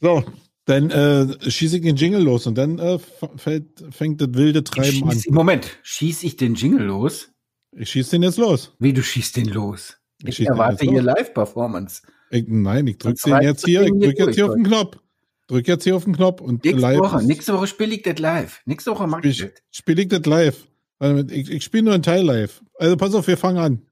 [0.00, 0.24] So,
[0.64, 2.98] dann äh, schieße ich den Jingle los und dann äh,
[3.36, 5.20] fällt, fängt das wilde Treiben an.
[5.30, 7.30] Moment, schieß ich den Jingle los?
[7.72, 8.74] Ich schieße den jetzt los.
[8.78, 9.96] Wie, du schießt den los?
[10.22, 11.02] Ich Ich, erwarte hier.
[11.02, 12.02] Live-Performance.
[12.30, 14.64] Nein, ich drück Sonst den jetzt hier, ich Ding hier drück jetzt hier auf den
[14.64, 14.98] Knopf.
[15.46, 16.98] Drück jetzt hier auf den Knopf und Nächste live.
[16.98, 18.60] Woche, nächste Woche spiele ich das live.
[18.66, 19.50] Nächste Woche mach ich das.
[19.70, 20.68] spiel ich das live.
[21.30, 22.62] Ich, ich spiele nur einen Teil live.
[22.78, 23.82] Also pass auf, wir fangen an.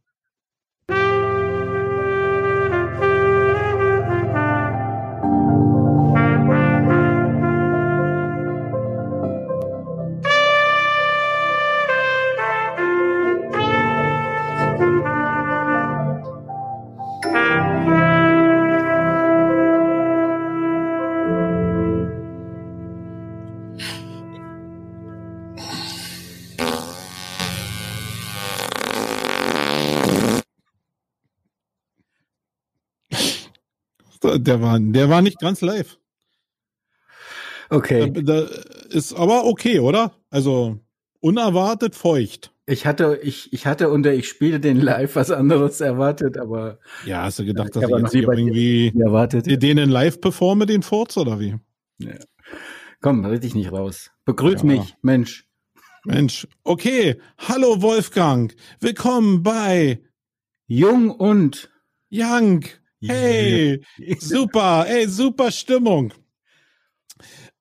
[34.47, 35.99] Der war, der war nicht ganz live.
[37.69, 38.11] Okay.
[38.13, 38.47] Da, da
[38.91, 40.13] ist aber okay, oder?
[40.31, 40.79] Also
[41.21, 42.53] unerwartet feucht.
[42.67, 47.23] Ich hatte, ich, ich hatte unter ich spiele den live was anderes erwartet, aber Ja,
[47.25, 49.63] hast du gedacht, Ich dass ich habe jetzt hier irgendwie erwartet.
[49.63, 51.57] den live performe, den Furz, oder wie?
[53.01, 54.11] Komm, red dich nicht raus.
[54.25, 54.67] Begrüß Ja.
[54.67, 55.47] mich, Mensch.
[56.05, 57.21] Mensch, okay.
[57.39, 58.55] Hallo Wolfgang.
[58.81, 60.01] Willkommen bei
[60.67, 61.71] Jung und
[62.11, 62.65] Young.
[63.01, 63.83] Hey,
[64.21, 66.15] super, ey, super Stimmung.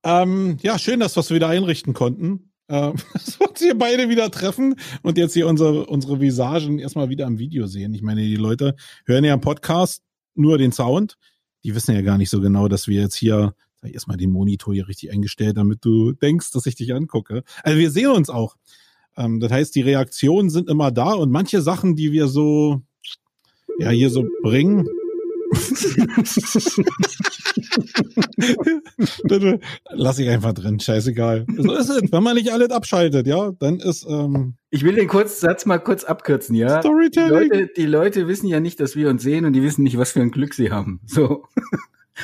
[0.03, 2.51] Ähm, ja, schön, dass wir es wieder einrichten konnten.
[2.69, 7.09] Ähm, dass wir uns hier beide wieder treffen und jetzt hier unsere, unsere Visagen erstmal
[7.09, 7.93] wieder im Video sehen.
[7.93, 10.03] Ich meine, die Leute hören ja im Podcast
[10.35, 11.17] nur den Sound.
[11.63, 14.31] Die wissen ja gar nicht so genau, dass wir jetzt hier, sag ich erstmal den
[14.31, 17.43] Monitor hier richtig eingestellt, damit du denkst, dass ich dich angucke.
[17.63, 18.55] Also wir sehen uns auch.
[19.17, 22.81] Ähm, das heißt, die Reaktionen sind immer da und manche Sachen, die wir so,
[23.79, 24.87] ja, hier so bringen,
[29.93, 31.45] Lass ich einfach drin, scheißegal.
[31.57, 32.11] So ist es.
[32.11, 35.79] Wenn man nicht alles abschaltet, ja, dann ist ähm, Ich will den kurz, Satz mal
[35.79, 36.79] kurz abkürzen, ja?
[36.81, 37.49] Die Storytelling.
[37.49, 40.11] Leute, die Leute wissen ja nicht, dass wir uns sehen und die wissen nicht, was
[40.11, 40.99] für ein Glück sie haben.
[41.05, 41.43] So.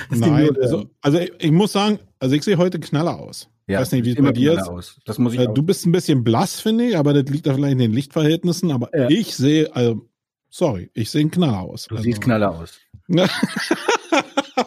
[0.09, 3.49] Die Nein, also, also ich, ich muss sagen, also ich sehe heute knaller aus.
[3.67, 4.69] ja, weiß nicht, wie es bei dir ist.
[4.69, 4.97] Aus.
[5.03, 7.53] Das muss ich Äh, du bist ein bisschen blass, finde ich, aber das liegt da
[7.53, 8.71] vielleicht in den Lichtverhältnissen.
[8.71, 9.09] Aber Ja.
[9.09, 10.07] ich sehe, also,
[10.51, 11.87] sorry, ich sehe einen Knaller aus.
[11.87, 12.79] Du also, siehst knaller aus.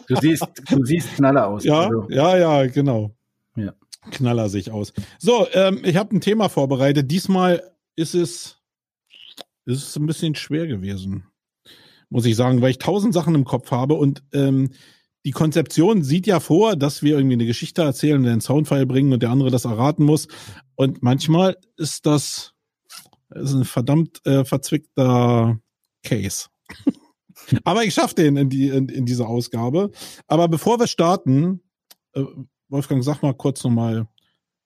[0.06, 1.65] Du siehst, du siehst knaller aus.
[1.65, 3.15] Ja, Also, ja, ja, genau.
[3.56, 3.75] Ja.
[4.11, 4.93] Knaller sich aus.
[5.19, 7.11] So, ähm, ich habe ein Thema vorbereitet.
[7.11, 7.62] Diesmal
[7.97, 8.59] ist es,
[9.67, 11.25] ist es ein bisschen schwer gewesen,
[12.11, 14.71] muss ich sagen, weil ich tausend Sachen im Kopf habe und ähm,
[15.25, 19.12] die Konzeption sieht ja vor, dass wir irgendwie eine Geschichte erzählen und einen Soundfile bringen
[19.12, 20.28] und der andere das erraten muss.
[20.75, 22.53] Und manchmal ist das,
[23.31, 25.61] das ist ein verdammt äh, verzwickter
[26.05, 26.47] Case.
[27.65, 29.91] Aber ich schaffe den in, die, in, in dieser Ausgabe.
[30.27, 31.61] Aber bevor wir starten,
[32.15, 32.23] äh,
[32.69, 34.07] Wolfgang, sag mal kurz nochmal,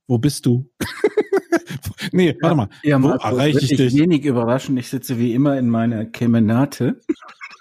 [0.06, 0.70] wo bist du?
[2.12, 2.68] nee, warte mal.
[2.82, 3.94] ja, Wo Marco, erreiche ich dich?
[3.94, 4.76] wenig überraschen.
[4.76, 7.00] Ich sitze wie immer in meiner Kemenate.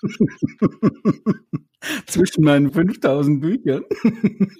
[2.08, 3.84] Zwischen meinen 5000 Büchern.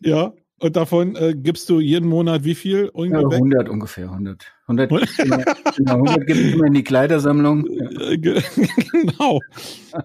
[0.02, 0.34] Ja.
[0.60, 3.34] Und davon äh, gibst du jeden Monat wie viel ungefähr weg?
[3.38, 4.44] 100 ungefähr, 100.
[4.68, 4.90] 100,
[5.76, 7.66] genau, 100 gibt es immer in die Kleidersammlung.
[8.00, 8.42] Äh, ge-
[8.92, 9.40] genau.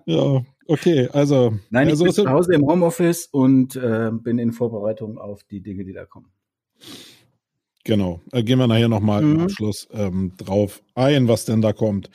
[0.05, 1.09] Ja, okay.
[1.13, 5.43] Also, Nein, ich also bin zu Hause im Homeoffice und äh, bin in Vorbereitung auf
[5.45, 6.31] die Dinge, die da kommen.
[7.85, 8.21] Genau.
[8.33, 9.41] Äh, gehen wir nachher nochmal im Mhm.
[9.41, 12.11] Abschluss ähm, drauf ein, was denn da kommt.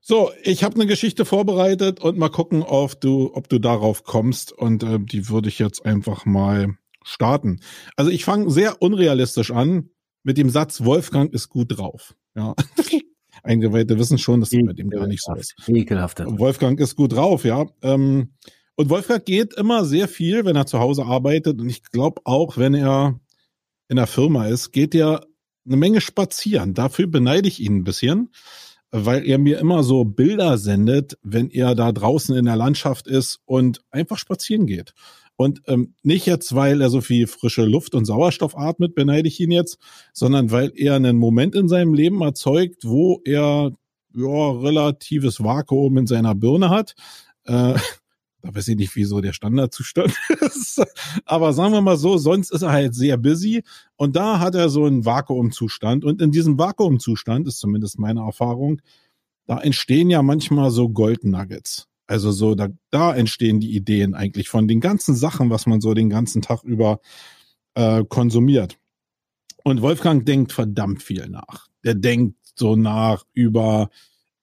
[0.00, 4.52] So, ich habe eine Geschichte vorbereitet und mal gucken, ob du, ob du darauf kommst.
[4.52, 7.60] Und äh, die würde ich jetzt einfach mal starten.
[7.96, 9.90] Also ich fange sehr unrealistisch an
[10.24, 12.14] mit dem Satz, Wolfgang ist gut drauf.
[12.34, 12.54] Ja.
[13.42, 15.54] Eingeweihte wissen schon, dass das bei dem gar nicht so ist.
[15.68, 16.26] Ekelhafter.
[16.38, 17.66] Wolfgang ist gut drauf, ja.
[17.82, 18.32] Ähm,
[18.76, 21.60] und Wolfgang geht immer sehr viel, wenn er zu Hause arbeitet.
[21.60, 23.20] Und ich glaube auch, wenn er
[23.88, 25.26] in der Firma ist, geht er
[25.66, 26.74] eine Menge spazieren.
[26.74, 28.30] Dafür beneide ich ihn ein bisschen,
[28.90, 33.40] weil er mir immer so Bilder sendet, wenn er da draußen in der Landschaft ist
[33.44, 34.94] und einfach spazieren geht.
[35.36, 39.40] Und ähm, nicht jetzt, weil er so viel frische Luft und Sauerstoff atmet, beneide ich
[39.40, 39.78] ihn jetzt,
[40.12, 43.72] sondern weil er einen Moment in seinem Leben erzeugt, wo er
[44.14, 46.94] ja relatives Vakuum in seiner Birne hat.
[47.44, 47.74] Äh,
[48.42, 50.82] da weiß ich nicht, wieso der Standardzustand ist.
[51.24, 53.64] Aber sagen wir mal so, sonst ist er halt sehr busy
[53.96, 56.04] und da hat er so einen Vakuumzustand.
[56.04, 58.80] Und in diesem Vakuumzustand ist zumindest meine Erfahrung,
[59.46, 61.88] da entstehen ja manchmal so Gold Nuggets.
[62.06, 65.94] Also so, da, da entstehen die Ideen eigentlich von den ganzen Sachen, was man so
[65.94, 67.00] den ganzen Tag über
[67.74, 68.78] äh, konsumiert.
[69.64, 71.68] Und Wolfgang denkt verdammt viel nach.
[71.82, 73.88] Der denkt so nach über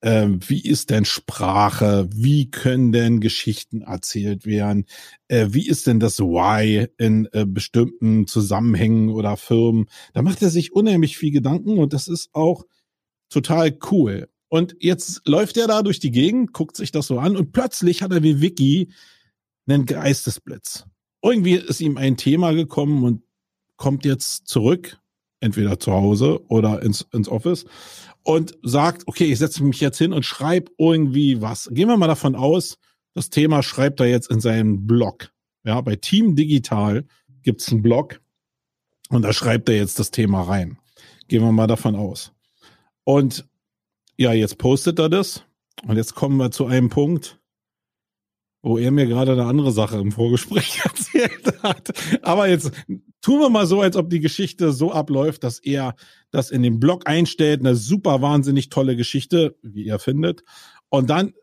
[0.01, 4.85] äh, wie ist denn Sprache, wie können denn Geschichten erzählt werden,
[5.27, 9.85] äh, wie ist denn das Why in äh, bestimmten Zusammenhängen oder Firmen.
[10.13, 12.65] Da macht er sich unheimlich viel Gedanken und das ist auch
[13.29, 14.27] total cool.
[14.51, 18.01] Und jetzt läuft er da durch die Gegend, guckt sich das so an und plötzlich
[18.01, 18.92] hat er wie Vicky
[19.65, 20.86] einen Geistesblitz.
[21.24, 23.24] Irgendwie ist ihm ein Thema gekommen und
[23.77, 25.00] kommt jetzt zurück,
[25.39, 27.63] entweder zu Hause oder ins, ins Office
[28.24, 31.69] und sagt, okay, ich setze mich jetzt hin und schreibe irgendwie was.
[31.71, 32.77] Gehen wir mal davon aus,
[33.13, 35.31] das Thema schreibt er jetzt in seinem Blog.
[35.63, 37.06] Ja, bei Team Digital
[37.42, 38.19] gibt's einen Blog
[39.07, 40.77] und da schreibt er jetzt das Thema rein.
[41.30, 42.33] Gehen wir mal davon aus.
[43.06, 43.45] Und
[44.21, 45.44] ja, jetzt postet er das
[45.88, 47.39] und jetzt kommen wir zu einem Punkt,
[48.62, 51.91] wo er mir gerade eine andere Sache im Vorgespräch erzählt hat.
[52.21, 52.71] Aber jetzt
[53.21, 55.95] tun wir mal so, als ob die Geschichte so abläuft, dass er
[56.29, 60.44] das in den Blog einstellt, eine super wahnsinnig tolle Geschichte, wie er findet.
[60.89, 61.33] Und dann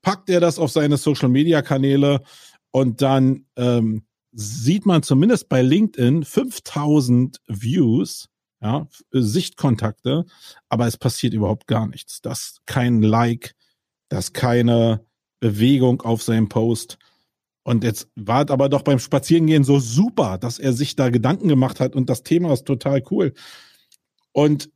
[0.00, 2.22] packt er das auf seine Social Media Kanäle
[2.70, 8.30] und dann ähm, sieht man zumindest bei LinkedIn 5000 Views,
[8.64, 10.24] ja, Sichtkontakte,
[10.70, 12.22] aber es passiert überhaupt gar nichts.
[12.22, 13.54] Das kein Like,
[14.08, 15.04] das keine
[15.38, 16.98] Bewegung auf seinem Post.
[17.62, 21.48] Und jetzt war es aber doch beim Spazierengehen so super, dass er sich da Gedanken
[21.48, 23.34] gemacht hat und das Thema ist total cool.
[24.32, 24.70] Und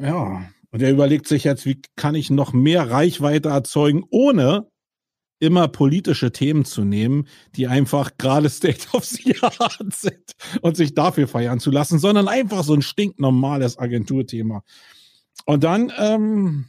[0.00, 4.69] ja, und er überlegt sich jetzt, wie kann ich noch mehr Reichweite erzeugen, ohne
[5.40, 7.26] immer politische Themen zu nehmen,
[7.56, 12.28] die einfach gerade State of the Art sind und sich dafür feiern zu lassen, sondern
[12.28, 14.62] einfach so ein stinknormales Agenturthema.
[15.46, 16.66] Und dann ähm,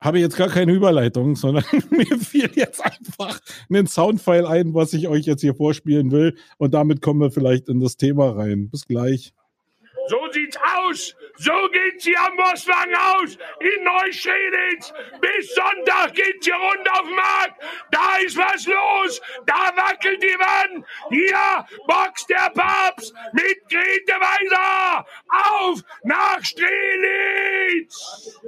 [0.00, 3.40] habe jetzt gar keine Überleitung, sondern mir fiel jetzt einfach
[3.70, 6.36] ein Soundfile ein, was ich euch jetzt hier vorspielen will.
[6.58, 8.68] Und damit kommen wir vielleicht in das Thema rein.
[8.68, 9.32] Bis gleich.
[10.08, 11.14] So sieht's aus.
[11.36, 13.36] So geht's hier am Bosswagen aus.
[13.60, 14.92] In Neustrelitz.
[15.20, 17.62] Bis Sonntag geht's hier rund auf den Markt.
[17.90, 19.20] Da ist was los.
[19.46, 20.84] Da wackelt die Wand.
[21.10, 25.06] Hier boxt der Papst mit Grete Weiser.
[25.28, 28.40] Auf nach Strelitz.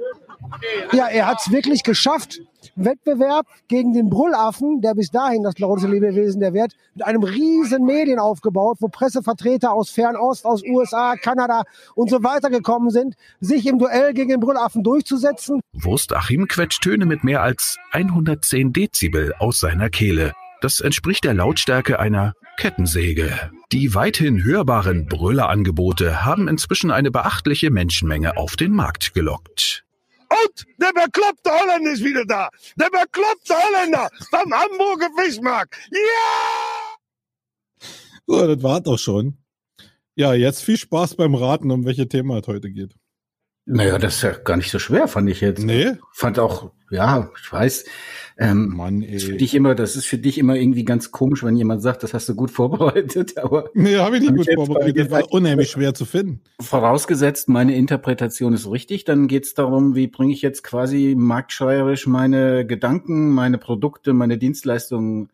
[0.91, 2.39] Ja, er hat's wirklich geschafft.
[2.75, 7.85] Wettbewerb gegen den Brüllaffen, der bis dahin das lauteste Lebewesen der Welt, mit einem riesen
[7.85, 11.63] Medien aufgebaut, wo Pressevertreter aus Fernost, aus USA, Kanada
[11.95, 15.59] und so weiter gekommen sind, sich im Duell gegen den Brüllaffen durchzusetzen.
[15.73, 20.33] Wurst Achim quetscht Töne mit mehr als 110 Dezibel aus seiner Kehle.
[20.61, 23.51] Das entspricht der Lautstärke einer Kettensäge.
[23.71, 29.83] Die weithin hörbaren Brüllerangebote haben inzwischen eine beachtliche Menschenmenge auf den Markt gelockt.
[30.29, 32.49] Und der bekloppte Holländer ist wieder da.
[32.75, 35.75] Der bekloppte Holländer vom Hamburger Fischmarkt.
[35.91, 36.87] Ja!
[38.25, 39.37] So, das war doch schon.
[40.15, 42.95] Ja, jetzt viel Spaß beim Raten, um welche Thema es heute geht.
[43.69, 45.61] Naja, das ist ja gar nicht so schwer, fand ich jetzt.
[45.61, 45.97] Nee?
[46.13, 47.83] Fand auch, ja, ich weiß.
[48.37, 49.37] Ähm, Mann, das ist für ey.
[49.37, 52.29] dich immer, das ist für dich immer irgendwie ganz komisch, wenn jemand sagt, das hast
[52.29, 55.11] du gut vorbereitet, aber Nee, habe ich nicht gut vorbereitet.
[55.11, 56.39] War unheimlich schwer zu finden.
[56.61, 62.07] vorausgesetzt, meine Interpretation ist richtig, dann geht es darum, wie bringe ich jetzt quasi marktschreierisch
[62.07, 65.29] meine Gedanken, meine Produkte, meine Dienstleistungen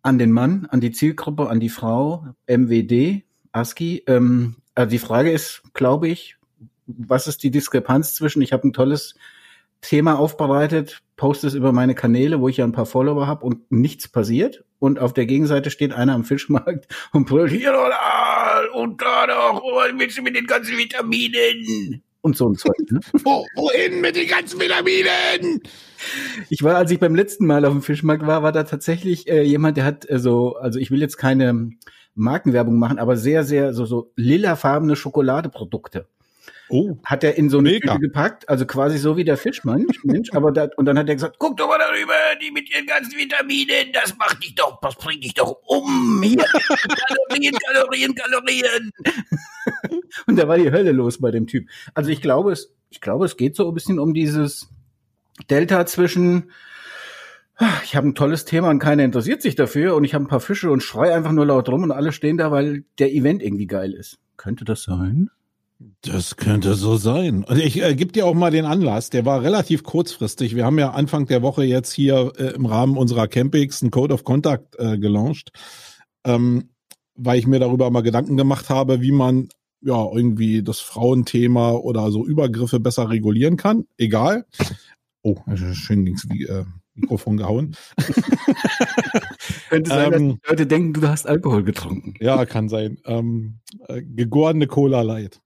[0.00, 4.04] an den Mann, an die Zielgruppe, an die Frau, MWD, ASCII.
[4.06, 6.36] Ähm, also die Frage ist, glaube ich,
[6.86, 9.14] was ist die Diskrepanz zwischen, ich habe ein tolles
[9.80, 13.70] Thema aufbereitet, poste es über meine Kanäle, wo ich ja ein paar Follower habe und
[13.70, 14.64] nichts passiert.
[14.78, 19.26] Und auf der Gegenseite steht einer am Fischmarkt und brüllt, hier noch da und da
[19.26, 22.02] noch, oh, willst du mit den ganzen Vitaminen?
[22.22, 22.74] Und so ein Zeug.
[22.90, 23.00] Ne?
[23.12, 25.60] Wo, wohin mit den ganzen Vitaminen?
[26.48, 29.42] Ich war, als ich beim letzten Mal auf dem Fischmarkt war, war da tatsächlich äh,
[29.42, 31.70] jemand, der hat äh, so, also ich will jetzt keine
[32.14, 36.08] Markenwerbung machen, aber sehr, sehr so, so lilafarbene Schokoladeprodukte.
[36.70, 37.92] Oh, Hat er in so eine Mega.
[37.92, 41.14] Tüte gepackt, also quasi so wie der Fischmensch, Mensch, aber da, und dann hat er
[41.14, 44.96] gesagt, guck doch mal darüber, die mit ihren ganzen Vitaminen, das macht dich doch, das
[44.96, 46.22] bringt dich doch um.
[46.22, 46.36] Hier,
[47.28, 48.90] Kalorien, Kalorien, Kalorien.
[50.26, 51.68] Und da war die Hölle los bei dem Typ.
[51.94, 54.68] Also ich glaube, es, ich glaube, es geht so ein bisschen um dieses
[55.50, 56.50] Delta zwischen,
[57.84, 60.40] ich habe ein tolles Thema und keiner interessiert sich dafür und ich habe ein paar
[60.40, 63.66] Fische und schrei einfach nur laut rum und alle stehen da, weil der Event irgendwie
[63.66, 64.18] geil ist.
[64.36, 65.30] Könnte das sein?
[66.02, 67.44] Das könnte so sein.
[67.44, 69.10] Und ich äh, gebe dir auch mal den Anlass.
[69.10, 70.54] Der war relativ kurzfristig.
[70.54, 74.14] Wir haben ja Anfang der Woche jetzt hier äh, im Rahmen unserer Campings einen Code
[74.14, 75.50] of Contact äh, gelauncht,
[76.24, 76.70] ähm,
[77.14, 79.48] weil ich mir darüber mal Gedanken gemacht habe, wie man
[79.80, 83.84] ja irgendwie das Frauenthema oder so Übergriffe besser regulieren kann.
[83.98, 84.46] Egal.
[85.22, 85.36] Oh,
[85.72, 86.64] schön ging's wie, äh,
[86.94, 87.76] Mikrofon gehauen.
[89.74, 92.14] Könnte sein, dass Ähm, die Leute denken, du hast Alkohol getrunken.
[92.20, 92.98] Ja, kann sein.
[93.04, 95.40] Ähm, äh, gegorene Cola Light.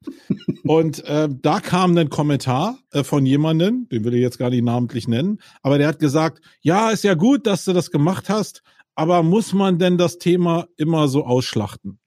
[0.64, 4.64] Und äh, da kam ein Kommentar äh, von jemandem, den will ich jetzt gar nicht
[4.64, 8.62] namentlich nennen, aber der hat gesagt, ja, ist ja gut, dass du das gemacht hast,
[8.94, 11.99] aber muss man denn das Thema immer so ausschlachten?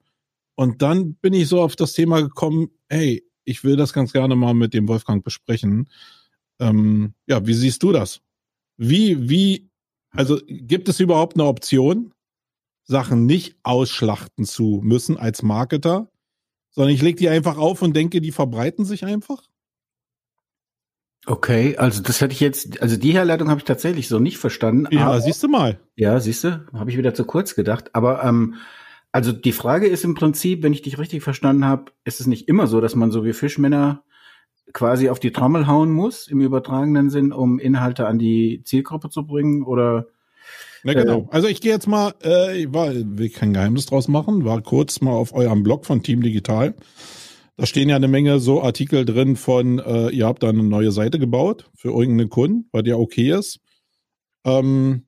[0.56, 4.36] Und dann bin ich so auf das Thema gekommen, hey, ich will das ganz gerne
[4.36, 5.90] mal mit dem Wolfgang besprechen.
[6.60, 8.22] Ähm, ja, wie siehst du das?
[8.78, 9.71] Wie, wie,
[10.12, 12.14] also gibt es überhaupt eine Option,
[12.84, 16.10] Sachen nicht ausschlachten zu müssen als Marketer,
[16.72, 19.44] sondern ich lege die einfach auf und denke, die verbreiten sich einfach?
[21.28, 24.88] Okay, also das hätte ich jetzt, also die Herleitung habe ich tatsächlich so nicht verstanden.
[24.92, 25.80] Ja, aber, siehst du mal.
[25.96, 27.94] ja, siehst du, habe ich wieder zu kurz gedacht.
[27.94, 28.56] Aber ähm,
[29.12, 32.48] also die Frage ist im Prinzip, wenn ich dich richtig verstanden habe, ist es nicht
[32.48, 34.04] immer so, dass man so wie Fischmänner
[34.74, 39.26] quasi auf die Trommel hauen muss, im übertragenen Sinn, um Inhalte an die Zielgruppe zu
[39.26, 39.64] bringen?
[39.64, 40.08] Oder
[40.84, 41.28] Na genau.
[41.32, 45.02] Also ich gehe jetzt mal, äh, ich war, will kein Geheimnis draus machen, war kurz
[45.02, 46.76] mal auf eurem Blog von Team Digital.
[47.58, 50.92] Da stehen ja eine Menge so Artikel drin von, äh, ihr habt da eine neue
[50.92, 53.60] Seite gebaut für irgendeinen Kunden, weil der okay ist.
[54.46, 55.04] Ähm,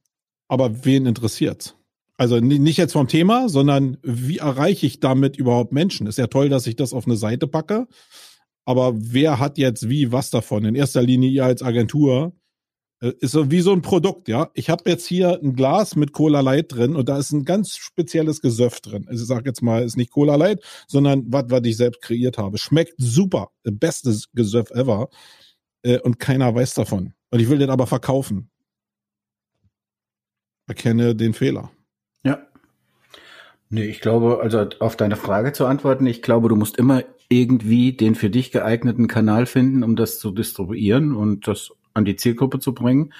[0.47, 1.75] aber wen interessiert's?
[2.15, 6.05] Also ni- nicht jetzt vom Thema, sondern wie erreiche ich damit überhaupt Menschen?
[6.05, 7.87] Ist ja toll, dass ich das auf eine Seite packe.
[8.65, 10.65] Aber wer hat jetzt wie was davon?
[10.65, 12.33] In erster Linie ihr als Agentur.
[13.01, 14.49] Äh, Ist so wie so ein Produkt, ja.
[14.53, 17.75] Ich habe jetzt hier ein Glas mit Cola Light drin und da ist ein ganz
[17.75, 19.05] spezielles Gesöff drin.
[19.07, 22.37] Also ich sag jetzt mal, ist nicht Cola Light, sondern was, was ich selbst kreiert
[22.37, 22.57] habe.
[22.57, 23.49] Schmeckt super.
[23.63, 25.09] Bestes Gesöff ever.
[25.83, 27.13] Äh, Und keiner weiß davon.
[27.31, 28.49] Und ich will den aber verkaufen.
[30.67, 31.71] Erkenne den Fehler.
[32.23, 32.47] Ja.
[33.69, 37.03] Nee, ich glaube, also auf deine Frage zu antworten, ich glaube, du musst immer
[37.41, 42.15] irgendwie den für dich geeigneten Kanal finden, um das zu distribuieren und das an die
[42.15, 43.13] Zielgruppe zu bringen.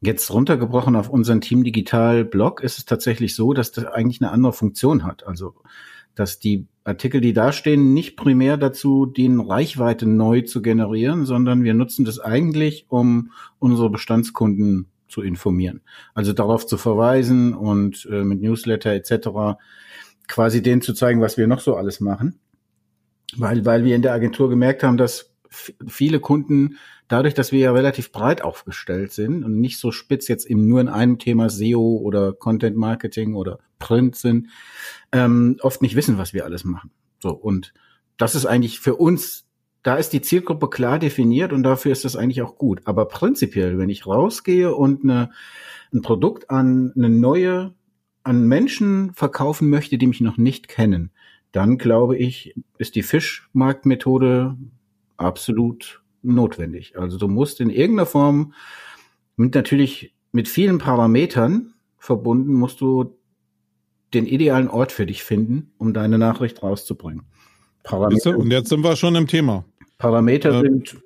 [0.00, 4.32] Jetzt runtergebrochen auf unseren Team Digital Blog ist es tatsächlich so, dass das eigentlich eine
[4.32, 5.26] andere Funktion hat.
[5.26, 5.54] Also,
[6.14, 11.64] dass die Artikel, die da stehen, nicht primär dazu dienen, Reichweite neu zu generieren, sondern
[11.64, 15.80] wir nutzen das eigentlich, um unsere Bestandskunden zu informieren.
[16.12, 19.58] Also darauf zu verweisen und äh, mit Newsletter etc.
[20.28, 22.40] quasi denen zu zeigen, was wir noch so alles machen.
[23.36, 25.34] Weil, weil wir in der Agentur gemerkt haben, dass
[25.86, 30.46] viele Kunden dadurch, dass wir ja relativ breit aufgestellt sind und nicht so spitz jetzt
[30.46, 34.48] eben nur in einem Thema SEO oder Content Marketing oder Print sind,
[35.12, 36.90] ähm, oft nicht wissen, was wir alles machen.
[37.20, 37.72] So und
[38.16, 39.46] das ist eigentlich für uns,
[39.82, 42.80] da ist die Zielgruppe klar definiert und dafür ist das eigentlich auch gut.
[42.84, 45.30] Aber prinzipiell, wenn ich rausgehe und eine,
[45.92, 47.74] ein Produkt an eine neue,
[48.22, 51.10] an Menschen verkaufen möchte, die mich noch nicht kennen,
[51.54, 54.56] dann glaube ich, ist die Fischmarktmethode
[55.16, 56.98] absolut notwendig.
[56.98, 58.54] Also du musst in irgendeiner Form
[59.36, 63.16] mit natürlich mit vielen Parametern verbunden, musst du
[64.14, 67.22] den idealen Ort für dich finden, um deine Nachricht rauszubringen.
[67.84, 69.64] Parameter, Und jetzt sind wir schon im Thema.
[69.98, 70.60] Parameter Ja.
[70.60, 70.96] sind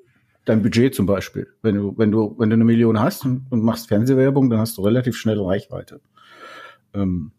[0.47, 1.47] dein Budget zum Beispiel.
[1.61, 4.78] Wenn du, wenn du, wenn du eine Million hast und, und machst Fernsehwerbung, dann hast
[4.78, 6.00] du relativ schnell Reichweite.
[6.95, 7.33] Ähm.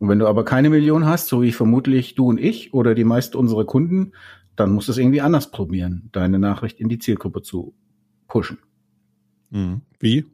[0.00, 3.04] Und wenn du aber keine Million hast, so wie vermutlich du und ich oder die
[3.04, 4.12] meisten unserer Kunden,
[4.56, 7.74] dann musst du es irgendwie anders probieren, deine Nachricht in die Zielgruppe zu
[8.26, 8.58] pushen.
[9.50, 9.82] Mhm.
[9.98, 10.24] Wie?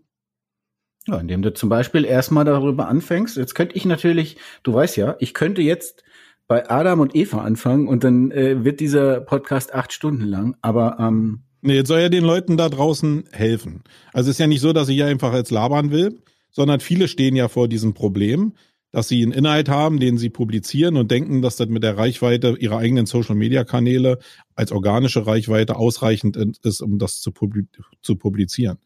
[1.08, 3.36] Ja, indem du zum Beispiel erstmal darüber anfängst.
[3.36, 6.04] Jetzt könnte ich natürlich, du weißt ja, ich könnte jetzt
[6.46, 10.56] bei Adam und Eva anfangen und dann äh, wird dieser Podcast acht Stunden lang.
[10.62, 13.82] Aber ähm, Nee, jetzt soll ja den Leuten da draußen helfen.
[14.12, 16.20] Also es ist ja nicht so, dass ich hier einfach jetzt labern will,
[16.52, 18.52] sondern viele stehen ja vor diesem Problem,
[18.96, 22.56] dass sie einen Inhalt haben, den sie publizieren und denken, dass das mit der Reichweite
[22.58, 24.20] ihrer eigenen Social-Media-Kanäle
[24.54, 27.66] als organische Reichweite ausreichend ist, um das zu, publi
[28.00, 28.78] zu publizieren.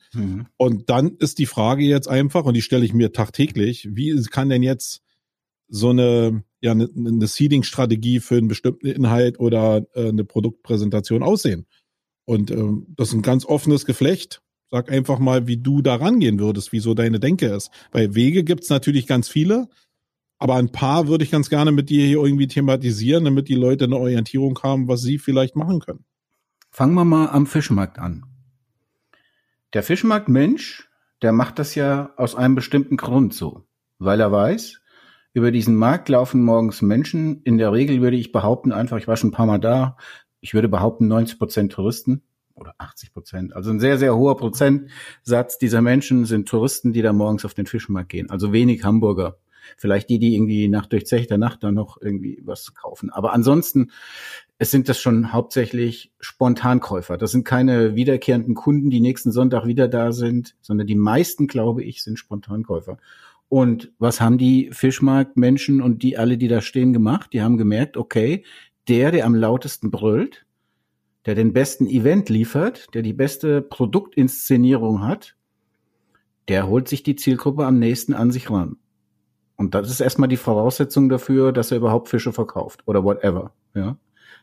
[0.57, 4.49] Und dann ist die Frage jetzt einfach, und die stelle ich mir tagtäglich, wie kann
[4.49, 5.03] denn jetzt
[5.69, 11.67] so eine, ja, eine, eine Seeding-Strategie für einen bestimmten Inhalt oder äh, eine Produktpräsentation aussehen?
[12.25, 14.43] Und ähm, das ist ein ganz offenes Geflecht.
[14.73, 17.71] Sag einfach mal, wie du da rangehen würdest, wie so deine Denke ist.
[17.93, 19.69] Weil Wege gibt's natürlich ganz viele,
[20.41, 23.85] aber ein paar würde ich ganz gerne mit dir hier irgendwie thematisieren, damit die Leute
[23.85, 26.05] eine Orientierung haben, was sie vielleicht machen können.
[26.71, 28.25] fangen wir mal am Fischmarkt an.
[29.75, 30.89] Der Fischmarktmensch,
[31.23, 33.67] der macht das ja aus einem bestimmten Grund so,
[33.99, 34.81] weil er weiß,
[35.35, 37.43] über diesen Markt laufen morgens Menschen.
[37.43, 39.97] In der Regel würde ich behaupten, einfach, ich war schon ein paar Mal da,
[40.41, 42.23] ich würde behaupten 90 Prozent Touristen
[42.55, 43.55] oder 80 Prozent.
[43.55, 47.67] Also ein sehr, sehr hoher Prozentsatz dieser Menschen sind Touristen, die da morgens auf den
[47.67, 48.31] Fischmarkt gehen.
[48.31, 49.37] Also wenig Hamburger.
[49.77, 53.11] Vielleicht die, die irgendwie nach durchzechter Nacht dann noch irgendwie was kaufen.
[53.11, 53.91] Aber ansonsten,
[54.59, 57.17] es sind das schon hauptsächlich Spontankäufer.
[57.17, 61.83] Das sind keine wiederkehrenden Kunden, die nächsten Sonntag wieder da sind, sondern die meisten, glaube
[61.83, 62.99] ich, sind Spontankäufer.
[63.49, 67.33] Und was haben die Fischmarktmenschen und die alle, die da stehen, gemacht?
[67.33, 68.45] Die haben gemerkt, okay,
[68.89, 70.47] der, der am lautesten brüllt,
[71.27, 75.37] der den besten Event liefert, der die beste Produktinszenierung hat,
[76.49, 78.77] der holt sich die Zielgruppe am nächsten an sich ran.
[79.61, 83.53] Und das ist erstmal die Voraussetzung dafür, dass er überhaupt Fische verkauft oder whatever.
[83.75, 83.99] Ja.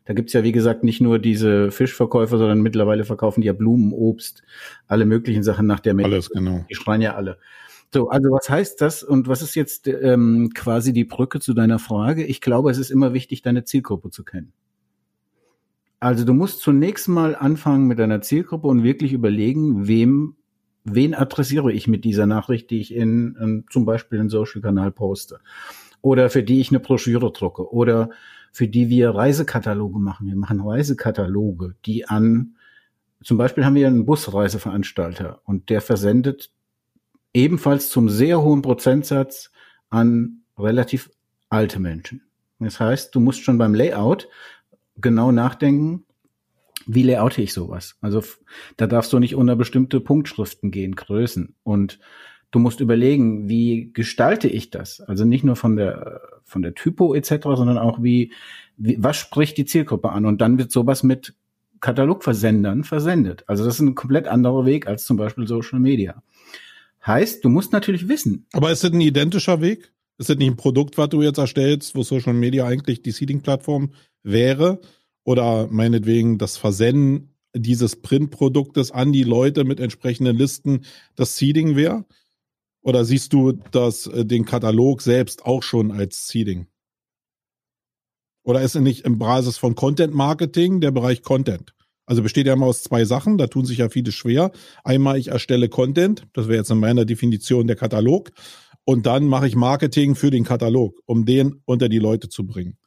[0.05, 3.93] Da gibt's ja, wie gesagt, nicht nur diese Fischverkäufer, sondern mittlerweile verkaufen die ja Blumen,
[3.93, 4.43] Obst,
[4.85, 6.13] alle möglichen Sachen nach der Menge.
[6.13, 6.65] Alles, genau.
[6.69, 7.39] Die schreien ja alle.
[7.91, 11.79] So, also was heißt das und was ist jetzt ähm, quasi die Brücke zu deiner
[11.79, 12.23] Frage?
[12.23, 14.53] Ich glaube, es ist immer wichtig, deine Zielgruppe zu kennen.
[15.99, 20.35] Also du musst zunächst mal anfangen mit deiner Zielgruppe und wirklich überlegen, wem,
[20.89, 24.61] wen adressiere ich mit dieser Nachricht, die ich in, in ähm, zum Beispiel in Social
[24.61, 25.39] Kanal poste.
[26.01, 27.71] Oder für die ich eine Broschüre drucke.
[27.71, 28.09] Oder
[28.51, 30.27] für die wir Reisekataloge machen.
[30.27, 32.55] Wir machen Reisekataloge, die an,
[33.21, 36.51] zum Beispiel haben wir einen Busreiseveranstalter und der versendet
[37.33, 39.51] ebenfalls zum sehr hohen Prozentsatz
[39.89, 41.11] an relativ
[41.49, 42.23] alte Menschen.
[42.59, 44.27] Das heißt, du musst schon beim Layout
[44.95, 46.06] genau nachdenken,
[46.87, 47.97] wie layoute ich sowas?
[48.01, 48.23] Also
[48.77, 51.55] da darfst du nicht unter bestimmte Punktschriften gehen, Größen.
[51.63, 51.99] Und
[52.51, 55.01] du musst überlegen, wie gestalte ich das?
[55.01, 58.31] Also nicht nur von der von der Typo etc., sondern auch wie,
[58.77, 60.25] wie was spricht die Zielgruppe an?
[60.25, 61.35] Und dann wird sowas mit
[61.81, 63.43] Katalogversendern versendet.
[63.47, 66.23] Also das ist ein komplett anderer Weg als zum Beispiel Social Media.
[67.05, 68.47] Heißt, du musst natürlich wissen.
[68.53, 69.91] Aber ist das ein identischer Weg?
[70.17, 73.91] Ist das nicht ein Produkt, was du jetzt erstellst, wo Social Media eigentlich die Seeding-Plattform
[74.23, 74.79] wäre?
[75.27, 80.85] Oder meinetwegen das Versenden dieses Printproduktes an die Leute mit entsprechenden Listen
[81.17, 82.05] das Seeding wäre?
[82.81, 86.67] Oder siehst du das, äh, den Katalog selbst auch schon als Seeding?
[88.45, 91.73] Oder ist er nicht im Basis von Content Marketing der Bereich Content?
[92.05, 94.53] Also besteht ja immer aus zwei Sachen, da tun sich ja viele schwer.
[94.85, 98.31] Einmal, ich erstelle Content, das wäre jetzt in meiner Definition der Katalog.
[98.85, 102.77] Und dann mache ich Marketing für den Katalog, um den unter die Leute zu bringen.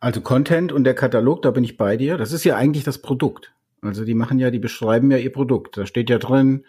[0.00, 2.16] Also Content und der Katalog, da bin ich bei dir.
[2.16, 3.52] Das ist ja eigentlich das Produkt.
[3.82, 5.76] Also die machen ja, die beschreiben ja ihr Produkt.
[5.76, 6.64] Da steht ja drin.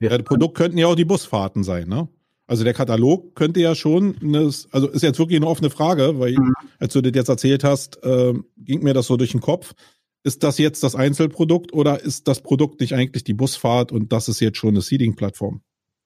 [0.00, 2.08] Ja, das Produkt könnten ja auch die Busfahrten sein, ne?
[2.46, 6.32] Also der Katalog könnte ja schon, eine, also ist jetzt wirklich eine offene Frage, weil
[6.32, 6.52] mhm.
[6.78, 9.72] als du das jetzt erzählt hast, äh, ging mir das so durch den Kopf.
[10.24, 14.28] Ist das jetzt das Einzelprodukt oder ist das Produkt nicht eigentlich die Busfahrt und das
[14.28, 15.62] ist jetzt schon eine Seeding-Plattform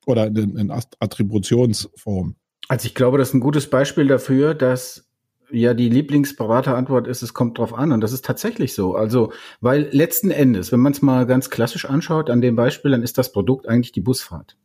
[0.07, 2.37] oder in, in Attributionsform?
[2.69, 5.08] Also ich glaube, das ist ein gutes Beispiel dafür, dass
[5.51, 8.95] ja die Lieblingsberaterantwort ist, es kommt drauf an und das ist tatsächlich so.
[8.95, 13.03] Also, weil letzten Endes, wenn man es mal ganz klassisch anschaut an dem Beispiel, dann
[13.03, 14.57] ist das Produkt eigentlich die Busfahrt.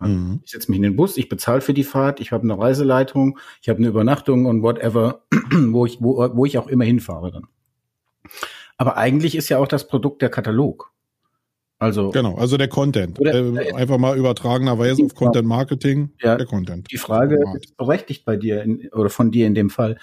[0.00, 0.40] Mhm.
[0.44, 3.38] Ich setze mich in den Bus, ich bezahle für die Fahrt, ich habe eine Reiseleitung,
[3.62, 7.46] ich habe eine Übernachtung und whatever, wo ich, wo, wo ich auch immer hinfahre dann.
[8.76, 10.92] Aber eigentlich ist ja auch das Produkt der Katalog.
[11.78, 13.20] Also genau, also der Content.
[13.20, 16.10] Oder, äh, einfach mal übertragenerweise auf Content Marketing.
[16.22, 16.90] Ja, der Content.
[16.90, 19.98] Die Frage ist berechtigt bei dir in, oder von dir in dem Fall.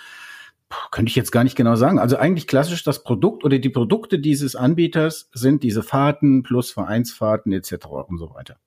[0.70, 1.98] Puh, könnte ich jetzt gar nicht genau sagen.
[1.98, 7.52] Also eigentlich klassisch das Produkt oder die Produkte dieses Anbieters sind diese Fahrten plus Vereinsfahrten
[7.52, 7.88] etc.
[8.08, 8.58] und so weiter.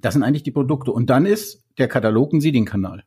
[0.00, 0.92] Das sind eigentlich die Produkte.
[0.92, 3.04] Und dann ist der Katalog ein Seeding-Kanal.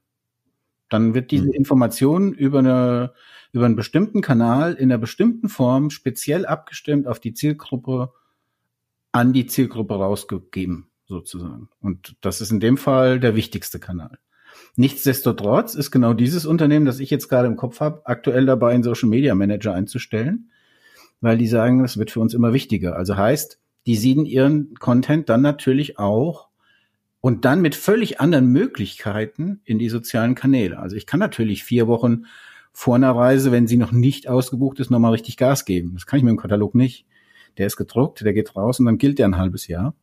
[0.90, 1.54] Dann wird diese mhm.
[1.54, 3.14] Information über eine,
[3.52, 8.12] über einen bestimmten Kanal in einer bestimmten Form speziell abgestimmt auf die Zielgruppe
[9.12, 11.70] an die Zielgruppe rausgegeben, sozusagen.
[11.80, 14.20] Und das ist in dem Fall der wichtigste Kanal.
[14.76, 18.84] Nichtsdestotrotz ist genau dieses Unternehmen, das ich jetzt gerade im Kopf habe, aktuell dabei, einen
[18.84, 20.52] Social Media Manager einzustellen,
[21.20, 22.96] weil die sagen, das wird für uns immer wichtiger.
[22.96, 26.50] Also heißt, die sieden ihren Content dann natürlich auch
[27.20, 30.80] und dann mit völlig anderen Möglichkeiten in die sozialen Kanäle.
[30.80, 32.26] Also ich kann natürlich vier Wochen
[32.74, 35.92] vor einer Reise, wenn sie noch nicht ausgebucht ist, nochmal richtig Gas geben.
[35.94, 37.06] Das kann ich mit dem Katalog nicht.
[37.58, 39.94] Der ist gedruckt, der geht raus und dann gilt der ein halbes Jahr.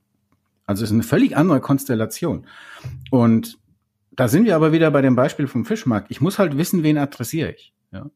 [0.67, 2.47] Also es ist eine völlig andere Konstellation.
[3.11, 3.59] Und
[4.13, 6.11] da sind wir aber wieder bei dem Beispiel vom Fischmarkt.
[6.11, 7.73] Ich muss halt wissen, wen adressiere ich.
[7.91, 8.11] Ja?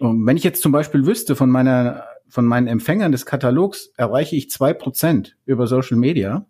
[0.00, 4.36] Und wenn ich jetzt zum Beispiel wüsste, von meiner von meinen Empfängern des Katalogs erreiche
[4.36, 6.46] ich zwei Prozent über Social Media,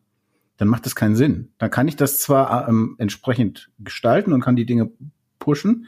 [0.57, 1.53] dann macht das keinen Sinn.
[1.59, 4.91] Dann kann ich das zwar ähm, entsprechend gestalten und kann die Dinge
[5.39, 5.87] pushen,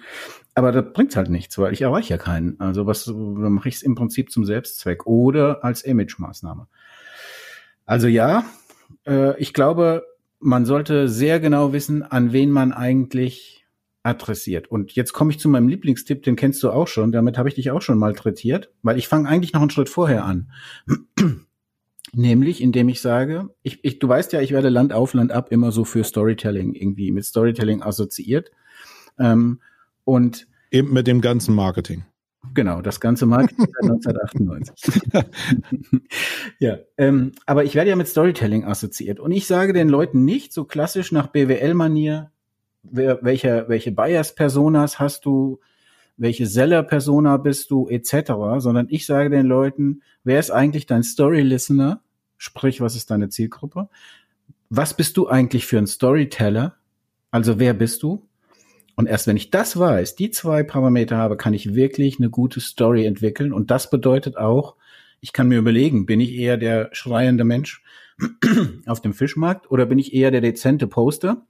[0.55, 2.59] aber das bringt halt nichts, weil ich erreiche ja keinen.
[2.61, 6.67] Also was, mache ich es im Prinzip zum Selbstzweck oder als Image-Maßnahme.
[7.87, 8.45] Also ja,
[9.07, 10.05] äh, ich glaube,
[10.41, 13.67] man sollte sehr genau wissen, an wen man eigentlich
[14.03, 14.71] adressiert.
[14.71, 17.55] Und jetzt komme ich zu meinem Lieblingstipp, den kennst du auch schon, damit habe ich
[17.55, 20.51] dich auch schon malträtiert, weil ich fange eigentlich noch einen Schritt vorher an.
[22.13, 25.53] Nämlich, indem ich sage, ich, ich, du weißt ja, ich werde Land auf, Land ab
[25.53, 28.51] immer so für Storytelling irgendwie mit Storytelling assoziiert.
[29.21, 29.61] Ähm,
[30.05, 32.05] und eben mit dem ganzen Marketing.
[32.55, 33.67] Genau, das ganze Marketing
[34.03, 35.03] seit 1998.
[36.59, 40.53] ja, ähm, aber ich werde ja mit Storytelling assoziiert und ich sage den Leuten nicht
[40.53, 42.31] so klassisch nach BWL-Manier,
[42.83, 45.61] welche, welche Bias-Personas hast du,
[46.17, 52.03] welche Seller-Persona bist du, etc., sondern ich sage den Leuten, wer ist eigentlich dein Story-Listener?
[52.39, 53.91] Sprich, was ist deine Zielgruppe?
[54.71, 56.77] Was bist du eigentlich für ein Storyteller?
[57.31, 58.27] Also wer bist du?
[59.01, 62.61] Und erst wenn ich das weiß, die zwei Parameter habe, kann ich wirklich eine gute
[62.61, 63.55] Story entwickeln.
[63.55, 64.77] Und das bedeutet auch,
[65.23, 67.83] ich kann mir überlegen, bin ich eher der schreiende Mensch
[68.87, 71.47] auf dem Fischmarkt oder bin ich eher der dezente Poster,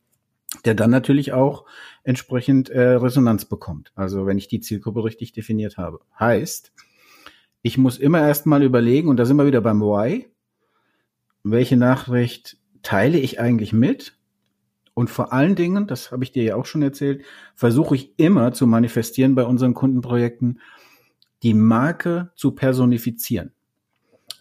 [0.65, 1.65] der dann natürlich auch
[2.05, 3.91] entsprechend äh, Resonanz bekommt.
[3.97, 5.99] Also wenn ich die Zielgruppe richtig definiert habe.
[6.21, 6.71] Heißt,
[7.63, 10.29] ich muss immer erst mal überlegen, und da sind wir wieder beim Why,
[11.43, 14.20] welche Nachricht teile ich eigentlich mit?
[14.95, 17.23] Und vor allen Dingen, das habe ich dir ja auch schon erzählt,
[17.55, 20.61] versuche ich immer zu manifestieren bei unseren Kundenprojekten,
[21.43, 23.53] die Marke zu personifizieren.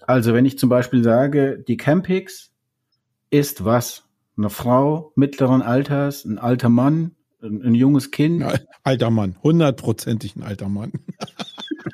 [0.05, 2.51] Also wenn ich zum Beispiel sage, die Campix
[3.29, 4.05] ist was?
[4.37, 8.41] Eine Frau mittleren Alters, ein alter Mann, ein, ein junges Kind.
[8.41, 10.93] Ja, alter Mann, hundertprozentig ein alter Mann.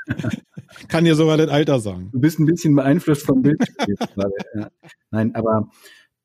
[0.87, 2.09] Kann dir sogar das Alter sagen.
[2.11, 3.63] Du bist ein bisschen beeinflusst vom Bild.
[5.11, 5.69] Nein, aber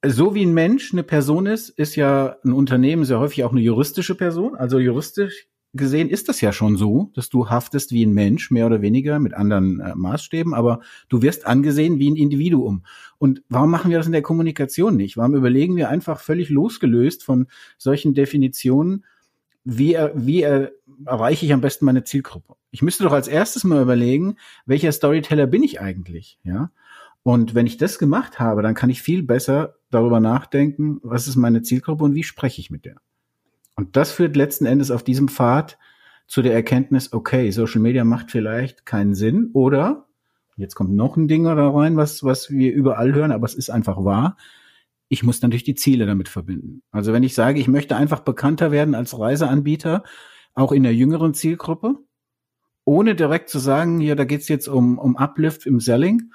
[0.04, 3.60] so wie ein Mensch eine Person ist, ist ja ein Unternehmen sehr häufig auch eine
[3.60, 4.54] juristische Person.
[4.56, 8.66] Also juristisch gesehen ist das ja schon so, dass du haftest wie ein Mensch, mehr
[8.66, 12.84] oder weniger, mit anderen äh, Maßstäben, aber du wirst angesehen wie ein Individuum.
[13.18, 15.16] Und warum machen wir das in der Kommunikation nicht?
[15.16, 17.46] Warum überlegen wir einfach völlig losgelöst von
[17.78, 19.04] solchen Definitionen,
[19.62, 22.54] wie, wie erreiche ich am besten meine Zielgruppe?
[22.70, 26.70] Ich müsste doch als erstes mal überlegen, welcher Storyteller bin ich eigentlich, ja?
[27.22, 31.36] Und wenn ich das gemacht habe, dann kann ich viel besser darüber nachdenken, was ist
[31.36, 32.96] meine Zielgruppe und wie spreche ich mit der.
[33.76, 35.78] Und das führt letzten Endes auf diesem Pfad
[36.26, 40.06] zu der Erkenntnis, okay, Social Media macht vielleicht keinen Sinn oder
[40.56, 43.70] jetzt kommt noch ein Ding da rein, was, was wir überall hören, aber es ist
[43.70, 44.36] einfach wahr.
[45.08, 46.82] Ich muss natürlich die Ziele damit verbinden.
[46.92, 50.04] Also wenn ich sage, ich möchte einfach bekannter werden als Reiseanbieter,
[50.54, 51.96] auch in der jüngeren Zielgruppe,
[52.84, 56.32] ohne direkt zu sagen, hier, da geht's jetzt um, um Uplift im Selling,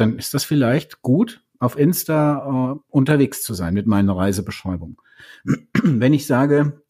[0.00, 5.00] dann ist das vielleicht gut, auf Insta äh, unterwegs zu sein mit meiner Reisebeschreibung.
[5.82, 6.82] Wenn ich sage,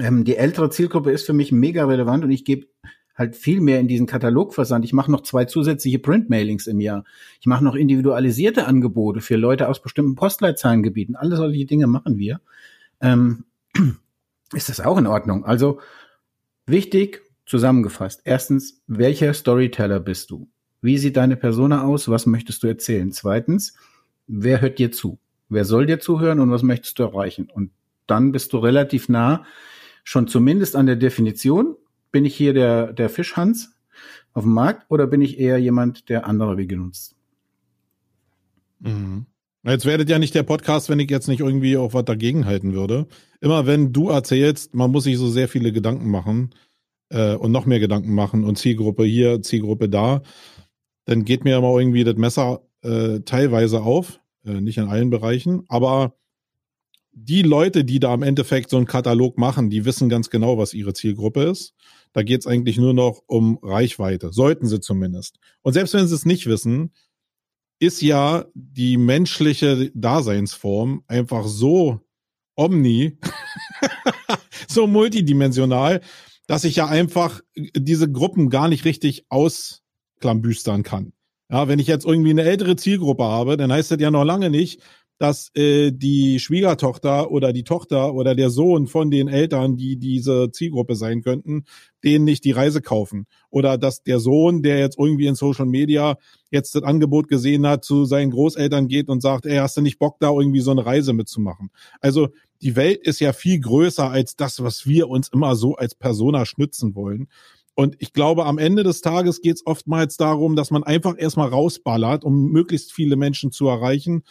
[0.00, 2.66] ähm, die ältere Zielgruppe ist für mich mega relevant und ich gebe
[3.14, 4.84] halt viel mehr in diesen Katalogversand.
[4.84, 7.04] Ich mache noch zwei zusätzliche Printmailings im Jahr.
[7.40, 11.14] Ich mache noch individualisierte Angebote für Leute aus bestimmten Postleitzahlengebieten.
[11.14, 12.40] Alle solche Dinge machen wir.
[13.00, 13.44] Ähm,
[14.52, 15.44] ist das auch in Ordnung?
[15.44, 15.80] Also
[16.66, 18.22] wichtig, zusammengefasst.
[18.24, 20.48] Erstens, welcher Storyteller bist du?
[20.82, 22.08] Wie sieht deine Persona aus?
[22.08, 23.12] Was möchtest du erzählen?
[23.12, 23.74] Zweitens,
[24.26, 25.18] wer hört dir zu?
[25.48, 27.48] Wer soll dir zuhören und was möchtest du erreichen?
[27.52, 27.70] Und
[28.06, 29.44] dann bist du relativ nah,
[30.02, 31.76] schon zumindest an der Definition.
[32.10, 33.74] Bin ich hier der, der Fischhans
[34.34, 37.14] auf dem Markt oder bin ich eher jemand, der andere Wege nutzt?
[38.80, 39.26] Mhm.
[39.64, 42.74] Jetzt werdet ja nicht der Podcast, wenn ich jetzt nicht irgendwie auch was dagegen halten
[42.74, 43.06] würde.
[43.40, 46.50] Immer wenn du erzählst, man muss sich so sehr viele Gedanken machen
[47.10, 50.22] äh, und noch mehr Gedanken machen und Zielgruppe hier, Zielgruppe da,
[51.04, 55.64] dann geht mir immer irgendwie das Messer äh, teilweise auf, äh, nicht in allen Bereichen,
[55.68, 56.14] aber
[57.14, 60.74] die Leute, die da am Endeffekt so einen Katalog machen, die wissen ganz genau, was
[60.74, 61.74] ihre Zielgruppe ist.
[62.12, 64.32] Da geht es eigentlich nur noch um Reichweite.
[64.32, 65.38] Sollten sie zumindest.
[65.60, 66.92] Und selbst wenn sie es nicht wissen,
[67.78, 72.00] ist ja die menschliche Daseinsform einfach so
[72.54, 73.18] omni,
[74.68, 76.00] so multidimensional,
[76.46, 79.26] dass ich ja einfach diese Gruppen gar nicht richtig
[80.22, 81.12] ausklambüstern kann.
[81.50, 84.48] Ja, wenn ich jetzt irgendwie eine ältere Zielgruppe habe, dann heißt das ja noch lange
[84.48, 84.80] nicht,
[85.18, 90.50] dass äh, die Schwiegertochter oder die Tochter oder der Sohn von den Eltern, die diese
[90.50, 91.64] Zielgruppe sein könnten,
[92.02, 93.26] denen nicht die Reise kaufen.
[93.50, 96.16] Oder dass der Sohn, der jetzt irgendwie in Social Media
[96.50, 99.98] jetzt das Angebot gesehen hat, zu seinen Großeltern geht und sagt, ey, hast du nicht
[99.98, 101.70] Bock, da irgendwie so eine Reise mitzumachen?
[102.00, 102.28] Also
[102.62, 106.46] die Welt ist ja viel größer als das, was wir uns immer so als Persona
[106.46, 107.28] schnitzen wollen.
[107.74, 111.48] Und ich glaube, am Ende des Tages geht es oftmals darum, dass man einfach erstmal
[111.48, 114.24] rausballert, um möglichst viele Menschen zu erreichen,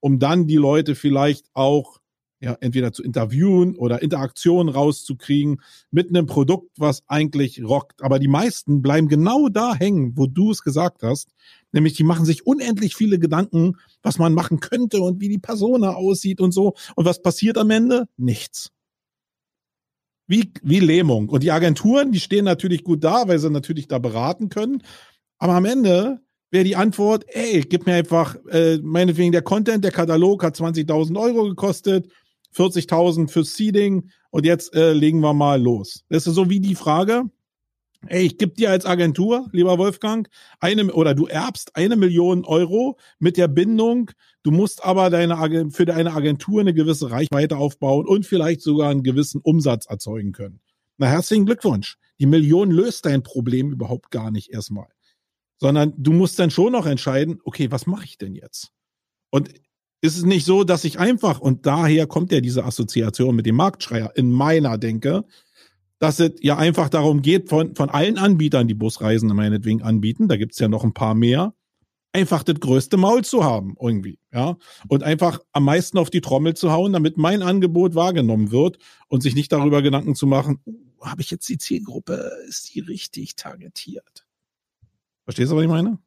[0.00, 1.98] um dann die Leute vielleicht auch
[2.40, 8.02] ja, entweder zu interviewen oder Interaktionen rauszukriegen mit einem Produkt, was eigentlich rockt.
[8.02, 11.32] Aber die meisten bleiben genau da hängen, wo du es gesagt hast.
[11.72, 15.94] Nämlich, die machen sich unendlich viele Gedanken, was man machen könnte und wie die Persona
[15.94, 16.74] aussieht und so.
[16.94, 18.08] Und was passiert am Ende?
[18.16, 18.70] Nichts
[20.28, 21.28] wie, wie Lähmung.
[21.28, 24.82] Und die Agenturen, die stehen natürlich gut da, weil sie natürlich da beraten können.
[25.38, 29.90] Aber am Ende wäre die Antwort, ey, gib mir einfach, äh, meinetwegen der Content, der
[29.90, 32.08] Katalog hat 20.000 Euro gekostet.
[32.54, 36.04] 40.000 für Seeding und jetzt äh, legen wir mal los.
[36.08, 37.24] Das ist so wie die Frage,
[38.06, 40.28] ey, ich gebe dir als Agentur, lieber Wolfgang,
[40.60, 44.10] eine oder du erbst eine Million Euro mit der Bindung,
[44.42, 49.02] du musst aber deine für deine Agentur eine gewisse Reichweite aufbauen und vielleicht sogar einen
[49.02, 50.60] gewissen Umsatz erzeugen können.
[50.98, 51.96] Na, herzlichen Glückwunsch.
[52.18, 54.88] Die Million löst dein Problem überhaupt gar nicht erstmal.
[55.58, 58.72] Sondern du musst dann schon noch entscheiden, okay, was mache ich denn jetzt?
[59.30, 59.52] Und
[60.00, 63.56] ist es nicht so, dass ich einfach, und daher kommt ja diese Assoziation mit dem
[63.56, 65.24] Marktschreier in meiner Denke,
[65.98, 70.36] dass es ja einfach darum geht, von, von allen Anbietern, die Busreisen meinetwegen anbieten, da
[70.36, 71.54] gibt's ja noch ein paar mehr,
[72.12, 74.56] einfach das größte Maul zu haben, irgendwie, ja.
[74.88, 79.22] Und einfach am meisten auf die Trommel zu hauen, damit mein Angebot wahrgenommen wird und
[79.22, 83.36] sich nicht darüber Gedanken zu machen, uh, habe ich jetzt die Zielgruppe, ist die richtig
[83.36, 84.26] targetiert?
[85.24, 85.98] Verstehst du, was ich meine?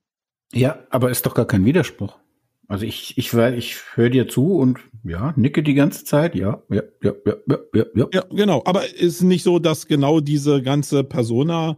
[0.54, 2.18] Ja, aber ist doch gar kein Widerspruch.
[2.72, 6.82] Also ich, ich, ich höre dir zu und ja, nicke die ganze Zeit, ja, ja,
[7.04, 8.08] ja, ja, ja, ja.
[8.14, 8.62] Ja, genau.
[8.64, 11.76] Aber ist nicht so, dass genau diese ganze Persona,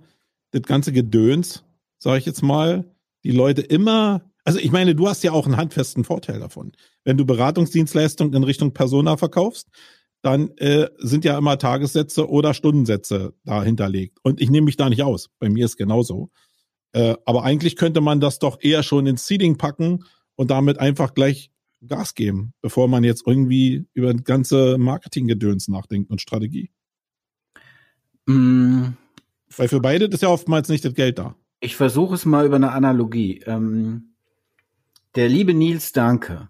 [0.52, 1.64] das ganze Gedöns,
[1.98, 2.86] sage ich jetzt mal,
[3.24, 6.74] die Leute immer, also ich meine, du hast ja auch einen handfesten Vorteil davon.
[7.04, 9.70] Wenn du Beratungsdienstleistungen in Richtung Persona verkaufst,
[10.22, 14.20] dann äh, sind ja immer Tagessätze oder Stundensätze da hinterlegt.
[14.22, 15.32] Und ich nehme mich da nicht aus.
[15.40, 16.30] Bei mir ist genauso.
[16.92, 20.04] Äh, aber eigentlich könnte man das doch eher schon ins Seeding packen
[20.36, 21.52] und damit einfach gleich
[21.88, 26.70] Gas geben, bevor man jetzt irgendwie über das ganze Marketinggedöns nachdenkt und Strategie.
[28.26, 28.94] Mm.
[29.56, 31.36] Weil für beide ist ja oftmals nicht das Geld da.
[31.60, 33.42] Ich versuche es mal über eine Analogie.
[33.46, 34.16] Ähm,
[35.16, 36.50] der liebe Nils Danke,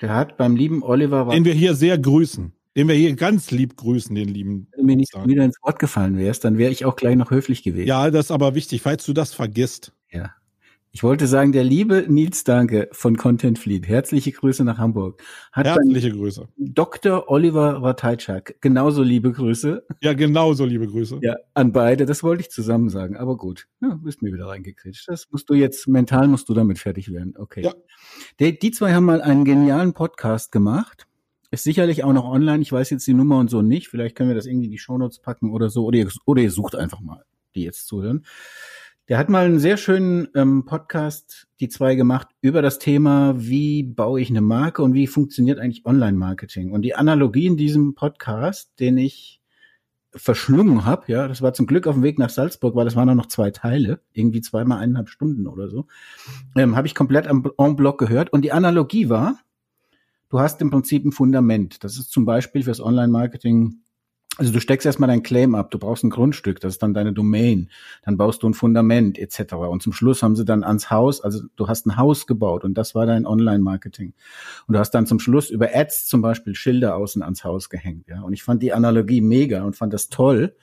[0.00, 1.26] der hat beim lieben Oliver...
[1.26, 2.52] Den wir hier sehr grüßen.
[2.76, 4.68] Den wir hier ganz lieb grüßen, den lieben.
[4.72, 7.30] Wenn du mir nicht wieder ins Wort gefallen wärst, dann wäre ich auch gleich noch
[7.30, 7.88] höflich gewesen.
[7.88, 9.92] Ja, das ist aber wichtig, falls du das vergisst.
[10.10, 10.34] Ja.
[10.96, 15.22] Ich wollte sagen, der liebe Nils Danke von Content Fleet, herzliche Grüße nach Hamburg.
[15.52, 16.48] Hat herzliche Grüße.
[16.56, 17.28] Dr.
[17.28, 19.84] Oliver Ratajczak, genauso liebe Grüße.
[20.00, 21.18] Ja, genauso liebe Grüße.
[21.20, 23.66] Ja, an beide, das wollte ich zusammen sagen, aber gut.
[23.82, 25.06] Ja, bist mir wieder reingekritscht.
[25.06, 27.34] Das musst du jetzt, mental musst du damit fertig werden.
[27.36, 27.64] Okay.
[27.64, 27.74] Ja.
[28.40, 31.06] Die, die zwei haben mal einen genialen Podcast gemacht.
[31.50, 32.62] Ist sicherlich auch noch online.
[32.62, 33.88] Ich weiß jetzt die Nummer und so nicht.
[33.88, 35.84] Vielleicht können wir das irgendwie in die Shownotes packen oder so.
[35.84, 37.22] Oder ihr, oder ihr sucht einfach mal,
[37.54, 38.24] die jetzt zuhören.
[39.08, 43.84] Der hat mal einen sehr schönen ähm, Podcast, die zwei gemacht, über das Thema, wie
[43.84, 46.72] baue ich eine Marke und wie funktioniert eigentlich Online-Marketing.
[46.72, 49.40] Und die Analogie in diesem Podcast, den ich
[50.10, 53.16] verschlungen habe, ja, das war zum Glück auf dem Weg nach Salzburg, weil das waren
[53.16, 55.86] noch zwei Teile, irgendwie zweimal eineinhalb Stunden oder so,
[56.56, 58.32] ähm, habe ich komplett am en bloc gehört.
[58.32, 59.38] Und die Analogie war,
[60.30, 61.84] du hast im Prinzip ein Fundament.
[61.84, 63.82] Das ist zum Beispiel fürs Online-Marketing
[64.38, 67.12] also du steckst erstmal dein Claim ab, du brauchst ein Grundstück, das ist dann deine
[67.12, 67.70] Domain,
[68.04, 69.54] dann baust du ein Fundament etc.
[69.54, 72.74] Und zum Schluss haben sie dann ans Haus, also du hast ein Haus gebaut und
[72.74, 74.12] das war dein Online-Marketing.
[74.66, 78.08] Und du hast dann zum Schluss über Ads zum Beispiel Schilder außen ans Haus gehängt.
[78.08, 78.22] Ja?
[78.22, 80.54] Und ich fand die Analogie mega und fand das toll.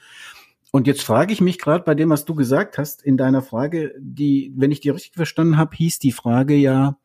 [0.72, 3.94] Und jetzt frage ich mich gerade bei dem, was du gesagt hast, in deiner Frage,
[4.00, 6.98] die, wenn ich die richtig verstanden habe, hieß die Frage ja,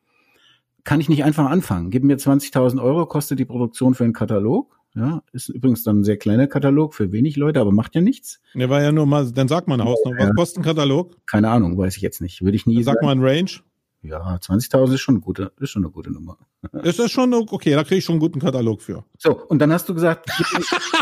[0.83, 1.91] kann ich nicht einfach anfangen?
[1.91, 6.03] Gib mir 20.000 Euro, kostet die Produktion für einen Katalog ja, ist übrigens dann ein
[6.03, 8.41] sehr kleiner Katalog für wenig Leute, aber macht ja nichts.
[8.55, 10.19] Der war ja nur mal, dann sag mal eine Hausnummer.
[10.19, 11.15] Was kostet ein Katalog?
[11.27, 12.41] Keine Ahnung, weiß ich jetzt nicht.
[12.43, 13.51] Würde ich nie dann Sag mal ein Range.
[14.01, 16.37] Ja, 20.000 ist schon eine gute, ist schon eine gute Nummer.
[16.83, 17.71] Ist das schon okay?
[17.71, 19.05] Da kriege ich schon einen guten Katalog für.
[19.17, 20.29] So, und dann hast du gesagt,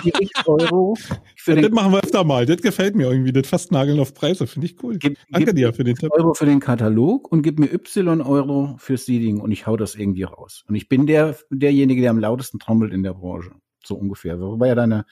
[0.03, 0.95] gib X Euro.
[1.35, 2.45] Für ja, das machen wir öfter mal.
[2.45, 3.31] Das gefällt mir irgendwie.
[3.31, 4.97] Das Festnageln auf Preise finde ich cool.
[4.97, 6.11] Gib, Danke gib dir für den Tipp.
[6.11, 9.95] Euro für den Katalog und gib mir Y Euro fürs Seeding und ich hau das
[9.95, 10.63] irgendwie raus.
[10.67, 13.51] Und ich bin der, derjenige, der am lautesten trommelt in der Branche
[13.83, 14.39] so ungefähr.
[14.39, 15.05] War ja deine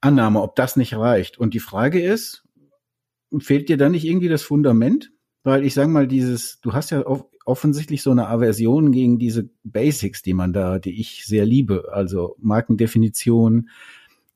[0.00, 1.38] Annahme, ob das nicht reicht.
[1.38, 2.44] Und die Frage ist,
[3.38, 5.12] fehlt dir da nicht irgendwie das Fundament?
[5.42, 7.04] Weil ich sage mal, dieses, du hast ja
[7.44, 12.36] offensichtlich so eine Aversion gegen diese Basics, die man da, die ich sehr liebe, also
[12.38, 13.70] Markendefinition.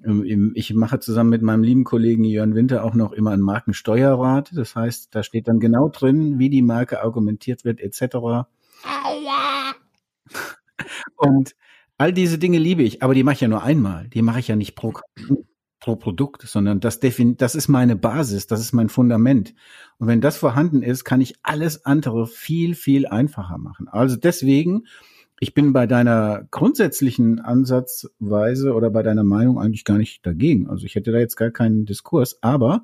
[0.04, 4.52] Ähm, ich mache zusammen mit meinem lieben Kollegen Jörn Winter auch noch immer ein Markensteuerrat.
[4.54, 8.46] Das heißt, da steht dann genau drin, wie die Marke argumentiert wird, etc.
[11.16, 11.54] Und
[12.02, 14.08] All diese Dinge liebe ich, aber die mache ich ja nur einmal.
[14.08, 14.92] Die mache ich ja nicht pro,
[15.78, 19.54] pro Produkt, sondern das, das ist meine Basis, das ist mein Fundament.
[19.98, 23.86] Und wenn das vorhanden ist, kann ich alles andere viel, viel einfacher machen.
[23.86, 24.88] Also deswegen,
[25.38, 30.68] ich bin bei deiner grundsätzlichen Ansatzweise oder bei deiner Meinung eigentlich gar nicht dagegen.
[30.68, 32.82] Also ich hätte da jetzt gar keinen Diskurs, aber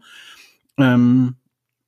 [0.77, 1.35] ähm,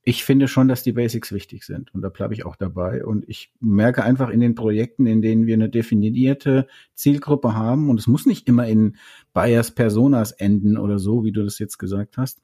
[0.02, 3.04] ich finde schon, dass die Basics wichtig sind und da bleibe ich auch dabei.
[3.04, 8.00] Und ich merke einfach in den Projekten, in denen wir eine definierte Zielgruppe haben, und
[8.00, 8.96] es muss nicht immer in
[9.34, 12.42] Buyers Personas enden oder so, wie du das jetzt gesagt hast.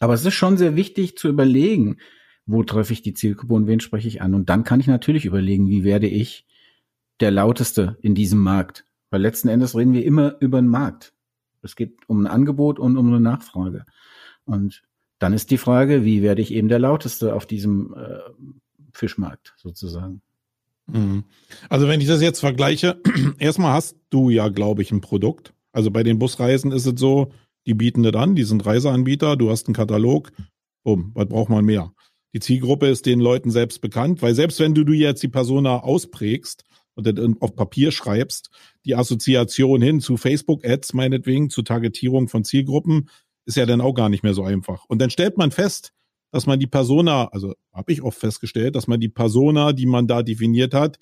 [0.00, 1.98] Aber es ist schon sehr wichtig zu überlegen,
[2.46, 4.34] wo treffe ich die Zielgruppe und wen spreche ich an.
[4.34, 6.44] Und dann kann ich natürlich überlegen, wie werde ich
[7.20, 8.84] der lauteste in diesem Markt.
[9.10, 11.14] Weil letzten Endes reden wir immer über den Markt.
[11.62, 13.84] Es geht um ein Angebot und um eine Nachfrage.
[14.44, 14.82] Und
[15.22, 18.18] dann ist die Frage, wie werde ich eben der lauteste auf diesem äh,
[18.92, 20.20] Fischmarkt sozusagen.
[20.86, 21.24] Mhm.
[21.68, 23.00] Also wenn ich das jetzt vergleiche,
[23.38, 25.54] erstmal hast du ja, glaube ich, ein Produkt.
[25.70, 27.32] Also bei den Busreisen ist es so,
[27.66, 30.32] die bieten das an, die sind Reiseanbieter, du hast einen Katalog,
[30.82, 31.92] bumm, was braucht man mehr?
[32.34, 36.64] Die Zielgruppe ist den Leuten selbst bekannt, weil selbst wenn du, jetzt die Persona ausprägst
[36.94, 38.50] und das auf Papier schreibst,
[38.84, 43.08] die Assoziation hin zu Facebook-Ads meinetwegen, zu Targetierung von Zielgruppen,
[43.44, 44.84] ist ja dann auch gar nicht mehr so einfach.
[44.86, 45.92] Und dann stellt man fest,
[46.30, 50.06] dass man die Persona, also habe ich oft festgestellt, dass man die Persona, die man
[50.06, 50.98] da definiert hat,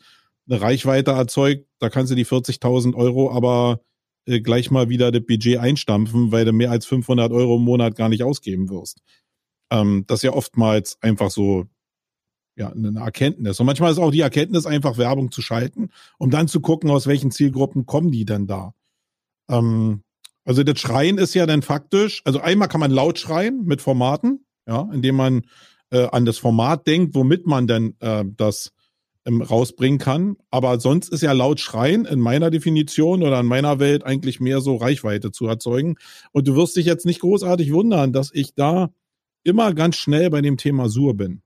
[0.48, 3.80] eine Reichweite erzeugt, da kannst du die 40.000 Euro aber
[4.26, 7.94] äh, gleich mal wieder das Budget einstampfen, weil du mehr als 500 Euro im Monat
[7.94, 9.00] gar nicht ausgeben wirst.
[9.70, 11.66] Ähm, das ist ja oftmals einfach so
[12.56, 13.60] ja, eine Erkenntnis.
[13.60, 17.06] Und manchmal ist auch die Erkenntnis, einfach Werbung zu schalten, um dann zu gucken, aus
[17.06, 18.74] welchen Zielgruppen kommen die denn da.
[19.48, 20.02] Ähm,
[20.50, 24.44] also das Schreien ist ja dann faktisch, also einmal kann man laut schreien mit Formaten,
[24.66, 25.42] ja, indem man
[25.92, 28.72] äh, an das Format denkt, womit man denn äh, das
[29.24, 30.38] ähm, rausbringen kann.
[30.50, 34.60] Aber sonst ist ja laut Schreien in meiner Definition oder in meiner Welt eigentlich mehr
[34.60, 35.94] so Reichweite zu erzeugen.
[36.32, 38.90] Und du wirst dich jetzt nicht großartig wundern, dass ich da
[39.44, 41.42] immer ganz schnell bei dem Thema Sur bin.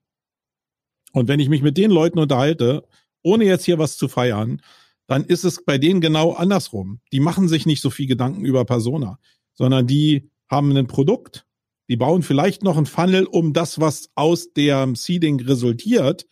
[1.12, 2.85] Und wenn ich mich mit den Leuten unterhalte,
[3.23, 4.62] ohne jetzt hier was zu feiern,
[5.07, 7.01] dann ist es bei denen genau andersrum.
[7.12, 9.19] Die machen sich nicht so viel Gedanken über Persona,
[9.55, 11.47] sondern die haben ein Produkt,
[11.88, 16.27] die bauen vielleicht noch ein Funnel, um das, was aus der Seeding resultiert,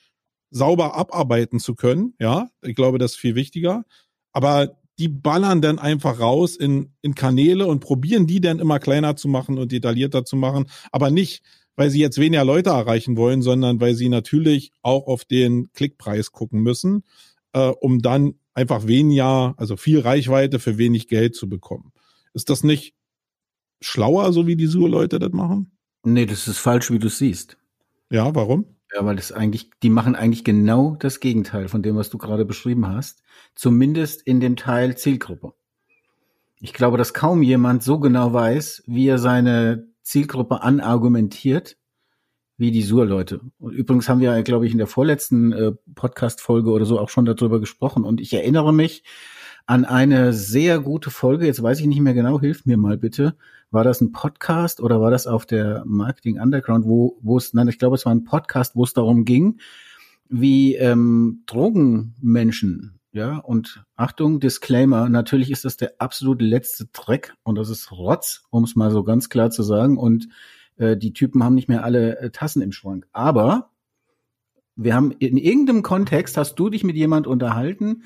[0.50, 2.14] sauber abarbeiten zu können.
[2.18, 3.84] Ja, ich glaube, das ist viel wichtiger.
[4.32, 9.16] Aber die ballern dann einfach raus in, in Kanäle und probieren die dann immer kleiner
[9.16, 10.66] zu machen und detaillierter zu machen.
[10.90, 11.42] Aber nicht,
[11.76, 16.32] weil sie jetzt weniger Leute erreichen wollen, sondern weil sie natürlich auch auf den Klickpreis
[16.32, 17.04] gucken müssen,
[17.52, 21.92] äh, um dann einfach weniger, also viel Reichweite für wenig Geld zu bekommen.
[22.34, 22.94] Ist das nicht
[23.80, 25.76] schlauer, so wie die Sur-Leute das machen?
[26.04, 27.56] Nee, das ist falsch, wie du siehst.
[28.10, 28.66] Ja, warum?
[28.94, 32.44] Ja, weil das eigentlich, die machen eigentlich genau das Gegenteil von dem, was du gerade
[32.44, 33.22] beschrieben hast.
[33.54, 35.54] Zumindest in dem Teil Zielgruppe.
[36.60, 41.76] Ich glaube, dass kaum jemand so genau weiß, wie er seine Zielgruppe anargumentiert,
[42.62, 43.40] wie die Sur-Leute.
[43.58, 47.24] Und übrigens haben wir, glaube ich, in der vorletzten äh, Podcast-Folge oder so auch schon
[47.24, 48.04] darüber gesprochen.
[48.04, 49.02] Und ich erinnere mich
[49.66, 51.44] an eine sehr gute Folge.
[51.44, 53.34] Jetzt weiß ich nicht mehr genau, hilf mir mal bitte.
[53.72, 57.66] War das ein Podcast oder war das auf der Marketing Underground, wo, wo es, nein,
[57.66, 59.58] ich glaube, es war ein Podcast, wo es darum ging,
[60.28, 67.56] wie ähm, Drogenmenschen, ja, und Achtung, Disclaimer, natürlich ist das der absolute letzte Dreck und
[67.56, 69.98] das ist Rotz, um es mal so ganz klar zu sagen.
[69.98, 70.28] Und
[70.82, 73.06] äh, die Typen haben nicht mehr alle äh, Tassen im Schrank.
[73.12, 73.70] Aber
[74.74, 78.02] wir haben in irgendeinem Kontext hast du dich mit jemand unterhalten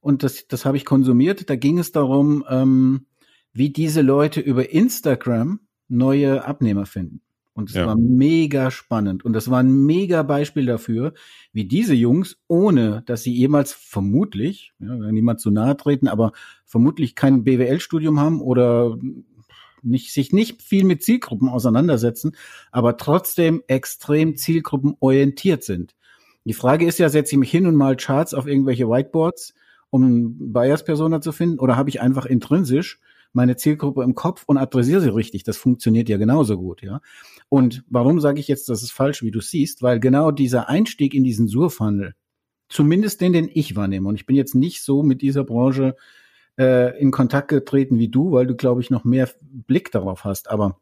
[0.00, 1.50] und das, das habe ich konsumiert.
[1.50, 3.06] Da ging es darum, ähm,
[3.52, 7.20] wie diese Leute über Instagram neue Abnehmer finden.
[7.52, 7.86] Und es ja.
[7.86, 9.24] war mega spannend.
[9.24, 11.14] Und das war ein mega Beispiel dafür,
[11.52, 16.32] wie diese Jungs, ohne dass sie jemals vermutlich, ja, niemand zu nahe treten, aber
[16.64, 18.96] vermutlich kein BWL-Studium haben oder
[19.82, 22.36] nicht, sich nicht viel mit Zielgruppen auseinandersetzen,
[22.72, 25.94] aber trotzdem extrem zielgruppenorientiert sind.
[26.44, 29.54] Die Frage ist ja, setze ich mich hin und mal Charts auf irgendwelche Whiteboards,
[29.90, 32.98] um Buyers-Persona zu finden, oder habe ich einfach intrinsisch
[33.32, 35.44] meine Zielgruppe im Kopf und adressiere sie richtig.
[35.44, 37.00] Das funktioniert ja genauso gut, ja.
[37.48, 39.82] Und warum sage ich jetzt, das ist falsch, wie du siehst?
[39.82, 42.14] Weil genau dieser Einstieg in diesen Surfunnel,
[42.68, 45.96] zumindest den, den ich wahrnehme, und ich bin jetzt nicht so mit dieser Branche
[46.60, 50.50] äh, in Kontakt getreten wie du, weil du, glaube ich, noch mehr Blick darauf hast.
[50.50, 50.78] Aber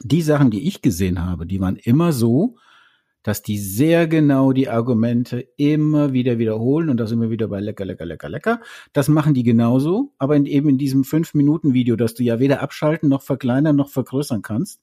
[0.00, 2.56] die Sachen, die ich gesehen habe, die waren immer so,
[3.22, 7.84] dass die sehr genau die Argumente immer wieder wiederholen und das immer wieder bei lecker,
[7.84, 8.60] lecker, lecker, lecker.
[8.94, 12.40] Das machen die genauso, aber in, eben in diesem fünf Minuten Video, das du ja
[12.40, 14.80] weder abschalten noch verkleinern noch vergrößern kannst,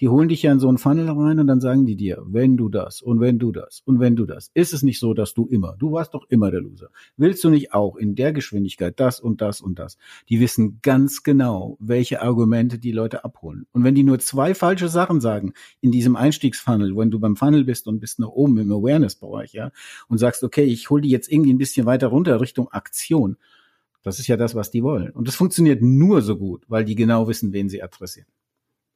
[0.00, 2.56] die holen dich ja in so einen Funnel rein und dann sagen die dir, wenn
[2.56, 5.34] du das und wenn du das und wenn du das, ist es nicht so, dass
[5.34, 6.90] du immer, du warst doch immer der Loser.
[7.16, 9.98] Willst du nicht auch in der Geschwindigkeit das und das und das?
[10.28, 13.66] Die wissen ganz genau, welche Argumente die Leute abholen.
[13.72, 17.64] Und wenn die nur zwei falsche Sachen sagen in diesem Einstiegsfunnel, wenn du beim Funnel
[17.64, 19.70] bist und bist nach oben im Awareness-Bereich, ja,
[20.08, 23.36] und sagst, okay, ich hole die jetzt irgendwie ein bisschen weiter runter Richtung Aktion,
[24.02, 25.10] das ist ja das, was die wollen.
[25.10, 28.28] Und das funktioniert nur so gut, weil die genau wissen, wen sie adressieren.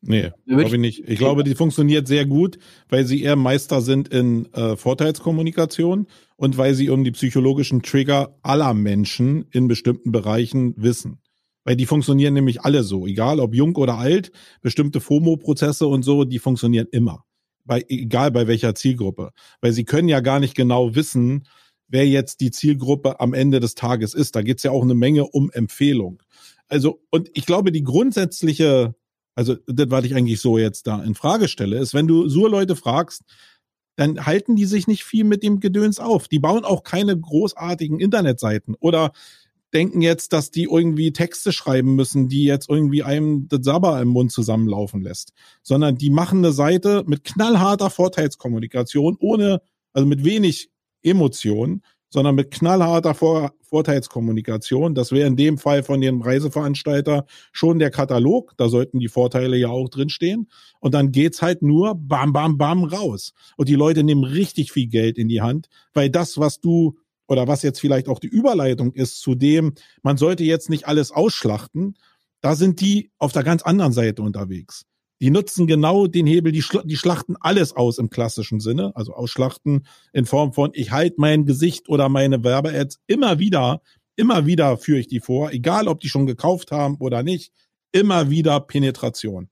[0.05, 1.09] Nee, glaube ich nicht.
[1.09, 6.59] Ich glaube, die funktioniert sehr gut, weil sie eher Meister sind in äh, Vorteilskommunikation und
[6.59, 11.21] weil sie um die psychologischen Trigger aller Menschen in bestimmten Bereichen wissen.
[11.65, 16.25] Weil die funktionieren nämlich alle so, egal ob jung oder alt, bestimmte FOMO-Prozesse und so,
[16.25, 17.25] die funktionieren immer.
[17.65, 19.31] Bei, egal bei welcher Zielgruppe.
[19.61, 21.45] Weil sie können ja gar nicht genau wissen,
[21.87, 24.35] wer jetzt die Zielgruppe am Ende des Tages ist.
[24.35, 26.21] Da geht's ja auch eine Menge um Empfehlung.
[26.67, 28.95] Also, und ich glaube, die grundsätzliche,
[29.35, 32.47] also das, was ich eigentlich so jetzt da in Frage stelle, ist, wenn du so
[32.47, 33.23] Leute fragst,
[33.97, 36.29] dann halten die sich nicht viel mit dem Gedöns auf.
[36.29, 39.13] Die bauen auch keine großartigen Internetseiten oder
[39.73, 44.09] denken jetzt, dass die irgendwie Texte schreiben müssen, die jetzt irgendwie einem das Sabber im
[44.09, 49.63] Mund zusammenlaufen lässt, sondern die machen eine Seite mit knallharter Vorteilskommunikation, ohne,
[49.93, 50.71] also mit wenig
[51.03, 54.95] Emotion, sondern mit knallharter Vor Vorteilskommunikation.
[54.95, 58.53] Das wäre in dem Fall von dem Reiseveranstalter schon der Katalog.
[58.59, 60.51] Da sollten die Vorteile ja auch drinstehen.
[60.79, 63.33] Und dann geht's halt nur bam, bam, bam raus.
[63.57, 66.99] Und die Leute nehmen richtig viel Geld in die Hand, weil das, was du
[67.29, 71.11] oder was jetzt vielleicht auch die Überleitung ist zu dem, man sollte jetzt nicht alles
[71.11, 71.97] ausschlachten,
[72.43, 74.85] da sind die auf der ganz anderen Seite unterwegs.
[75.23, 79.15] Die nutzen genau den Hebel, die, schl die schlachten alles aus im klassischen Sinne, also
[79.15, 83.83] ausschlachten in Form von, ich halte mein Gesicht oder meine Werbe-Ads immer wieder,
[84.17, 87.53] immer wieder führe ich die vor, egal ob die schon gekauft haben oder nicht,
[87.93, 89.49] immer wieder Penetration.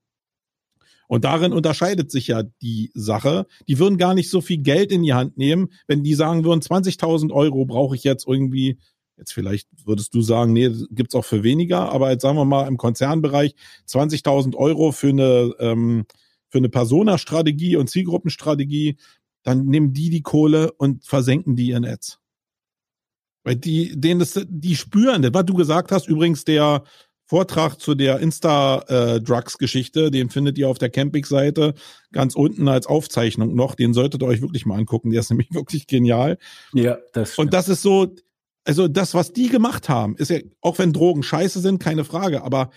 [1.07, 3.47] Und darin unterscheidet sich ja die Sache.
[3.69, 6.63] Die würden gar nicht so viel Geld in die Hand nehmen, wenn die sagen würden,
[6.63, 8.79] 20.000 Euro brauche ich jetzt irgendwie
[9.21, 12.67] Jetzt vielleicht würdest du sagen, nee, gibt's auch für weniger, aber jetzt sagen wir mal
[12.67, 13.55] im Konzernbereich
[13.87, 16.07] 20.000 Euro für eine, ähm,
[16.49, 18.97] für eine Persona-Strategie und Zielgruppenstrategie,
[19.43, 22.19] dann nehmen die die Kohle und versenken die ihr Netz.
[23.45, 26.83] Weil die, denen das, die spüren, was du gesagt hast, übrigens der
[27.27, 31.75] Vortrag zu der Insta-Drugs-Geschichte, äh, den findet ihr auf der Camping-Seite
[32.11, 33.75] ganz unten als Aufzeichnung noch.
[33.75, 35.11] Den solltet ihr euch wirklich mal angucken.
[35.11, 36.39] Der ist nämlich wirklich genial.
[36.73, 37.49] Ja, das stimmt.
[37.49, 38.15] Und das ist so,
[38.65, 42.43] also das, was die gemacht haben, ist ja, auch wenn Drogen scheiße sind, keine Frage,
[42.43, 42.71] aber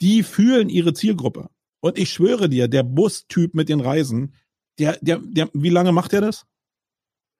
[0.00, 1.48] die fühlen ihre Zielgruppe.
[1.80, 4.34] Und ich schwöre dir, der Bustyp mit den Reisen,
[4.78, 6.46] der, der, der, wie lange macht er das?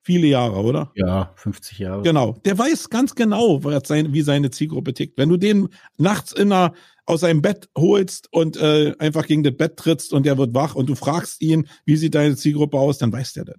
[0.02, 0.92] Viele Jahre, oder?
[0.94, 2.02] Ja, 50 Jahre.
[2.02, 2.38] Genau.
[2.44, 5.18] Der weiß ganz genau, wie seine Zielgruppe tickt.
[5.18, 5.68] Wenn du den
[5.98, 6.74] nachts in einer,
[7.06, 10.76] aus seinem Bett holst und äh, einfach gegen das Bett trittst und der wird wach
[10.76, 13.56] und du fragst ihn, wie sieht deine Zielgruppe aus, dann weiß der das.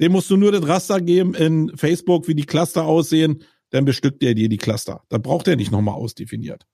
[0.00, 4.22] Dem musst du nur das Raster geben in Facebook, wie die Cluster aussehen, dann bestückt
[4.22, 5.02] er dir die Cluster.
[5.08, 6.66] Da braucht er nicht nochmal ausdefiniert.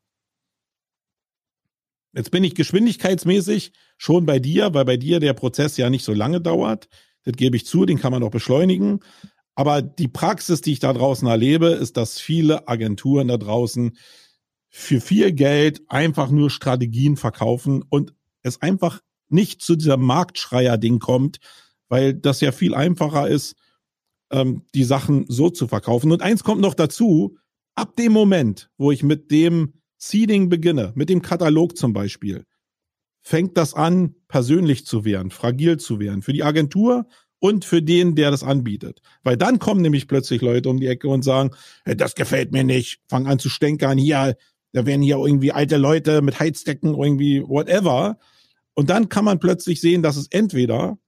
[2.15, 6.13] Jetzt bin ich geschwindigkeitsmäßig schon bei dir, weil bei dir der Prozess ja nicht so
[6.13, 6.89] lange dauert.
[7.25, 9.01] Das gebe ich zu, den kann man auch beschleunigen.
[9.55, 13.97] Aber die Praxis, die ich da draußen erlebe, ist, dass viele Agenturen da draußen
[14.69, 21.39] für viel Geld einfach nur Strategien verkaufen und es einfach nicht zu dieser Marktschreier-Ding kommt,
[21.89, 23.57] weil das ja viel einfacher ist,
[24.31, 26.13] ähm, die Sachen so zu verkaufen.
[26.13, 27.37] Und eins kommt noch dazu,
[27.75, 32.45] ab dem Moment, wo ich mit dem Seeding beginne, mit dem Katalog zum Beispiel,
[33.23, 37.07] fängt das an, persönlich zu werden, fragil zu werden, für die Agentur
[37.41, 39.01] und für den, der das anbietet.
[39.23, 41.51] Weil dann kommen nämlich plötzlich Leute um die Ecke und sagen,
[41.85, 44.37] hey, das gefällt mir nicht, fangen an zu stänkern, hier,
[44.73, 48.19] da werden hier irgendwie alte Leute mit Heizdecken, irgendwie whatever.
[48.75, 50.99] Und dann kann man plötzlich sehen, dass es entweder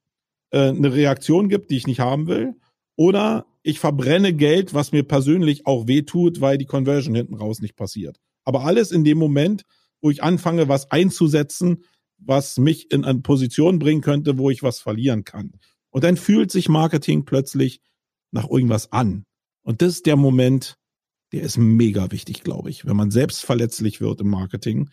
[0.51, 2.55] äh, eine Reaktion gibt, die ich nicht haben will,
[2.97, 7.77] oder ich verbrenne Geld, was mir persönlich auch wehtut, weil die Conversion hinten raus nicht
[7.77, 8.19] passiert.
[8.45, 9.65] Aber alles in dem Moment,
[10.01, 11.85] wo ich anfange, was einzusetzen,
[12.19, 15.53] was mich in eine Position bringen könnte, wo ich was verlieren kann.
[15.91, 17.81] Und dann fühlt sich Marketing plötzlich
[18.31, 19.25] nach irgendwas an.
[19.63, 20.77] Und das ist der Moment,
[21.33, 24.91] der ist mega wichtig, glaube ich, wenn man selbst verletzlich wird im Marketing.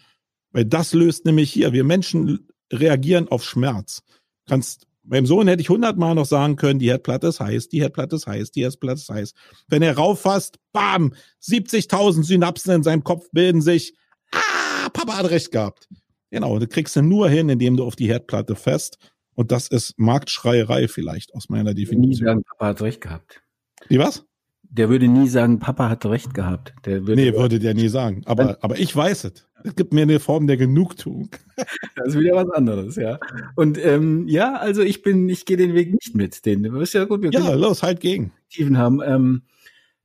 [0.52, 4.04] Weil das löst nämlich hier, wir Menschen reagieren auf Schmerz.
[4.46, 8.16] Kannst meinem Sohn hätte ich hundertmal noch sagen können, die Herdplatte ist heiß, die Herdplatte
[8.16, 9.34] ist heiß, die Herdplatte ist heiß.
[9.68, 13.96] Wenn er rauffasst, bam, 70.000 Synapsen in seinem Kopf bilden sich.
[14.32, 15.88] Ah, Papa hat recht gehabt.
[16.30, 18.98] Genau, das kriegst du nur hin, indem du auf die Herdplatte fest.
[19.36, 22.10] Und das ist Marktschreierei vielleicht aus meiner Definition.
[22.10, 23.42] Nie sagen, Papa hat recht gehabt.
[23.88, 24.26] Wie was?
[24.70, 26.74] Der würde nie sagen, Papa hat recht gehabt.
[26.86, 28.22] Der würde nee, würde der nie sagen.
[28.26, 29.48] Aber, aber ich weiß es.
[29.64, 31.30] Es gibt mir eine Form der Genugtuung.
[31.96, 33.20] Das ist wieder was anderes, ja.
[33.56, 36.46] Und ähm, ja, also ich bin, ich gehe den Weg nicht mit.
[36.46, 37.24] Den, du wirst ja gut.
[37.24, 38.32] Wir ja, los, halt gegen.
[38.78, 39.02] Haben.
[39.04, 39.42] Ähm,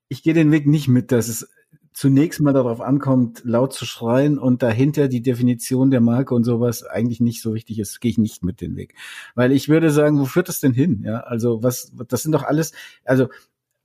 [0.09, 1.49] ich gehe den Weg nicht mit, dass es
[1.93, 6.85] zunächst mal darauf ankommt, laut zu schreien und dahinter die Definition der Marke und sowas
[6.85, 8.95] eigentlich nicht so wichtig ist, gehe ich nicht mit den Weg.
[9.35, 11.03] Weil ich würde sagen, wo führt das denn hin?
[11.05, 12.73] Ja, also was, das sind doch alles,
[13.05, 13.29] also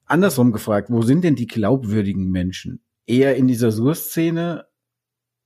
[0.07, 2.81] andersrum gefragt, wo sind denn die glaubwürdigen Menschen?
[3.05, 4.65] Eher in dieser Sur-Szene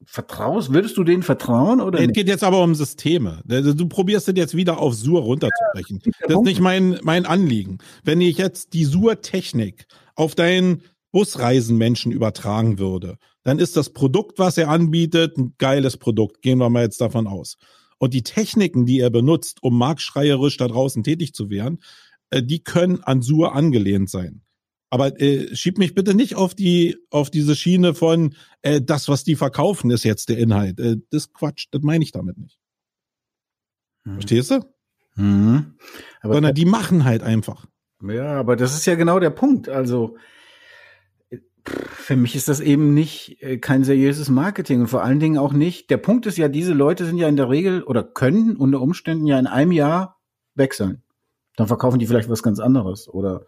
[0.06, 2.00] vertraust, würdest du denen vertrauen oder?
[2.00, 3.44] Es geht jetzt aber um Systeme.
[3.50, 6.02] Also du probierst es jetzt wieder auf Sur runterzubrechen.
[6.06, 7.78] Ja, das ist nicht mein, mein Anliegen.
[8.04, 9.86] Wenn ich jetzt die Sur-Technik
[10.16, 10.82] auf deinen
[11.12, 16.42] Busreisenmenschen übertragen würde, dann ist das Produkt, was er anbietet, ein geiles Produkt.
[16.42, 17.58] Gehen wir mal jetzt davon aus.
[17.98, 21.80] Und die Techniken, die er benutzt, um marktschreierisch da draußen tätig zu werden,
[22.32, 24.42] äh, die können an Sur angelehnt sein.
[24.92, 29.24] Aber äh, schieb mich bitte nicht auf die auf diese Schiene von äh, das, was
[29.24, 30.80] die verkaufen, ist jetzt der Inhalt.
[30.80, 32.60] Äh, das Quatsch, das meine ich damit nicht.
[34.04, 34.16] Hm.
[34.16, 34.60] Verstehst du?
[35.16, 35.78] Mhm.
[36.22, 37.66] Aber Sondern die machen halt einfach.
[38.04, 39.70] Ja, aber das ist ja genau der Punkt.
[39.70, 40.18] Also
[41.64, 45.54] für mich ist das eben nicht äh, kein seriöses Marketing und vor allen Dingen auch
[45.54, 45.90] nicht.
[45.90, 49.26] Der Punkt ist ja, diese Leute sind ja in der Regel oder können unter Umständen
[49.26, 50.20] ja in einem Jahr
[50.56, 51.04] wechseln.
[51.56, 53.46] Dann verkaufen die vielleicht was ganz anderes oder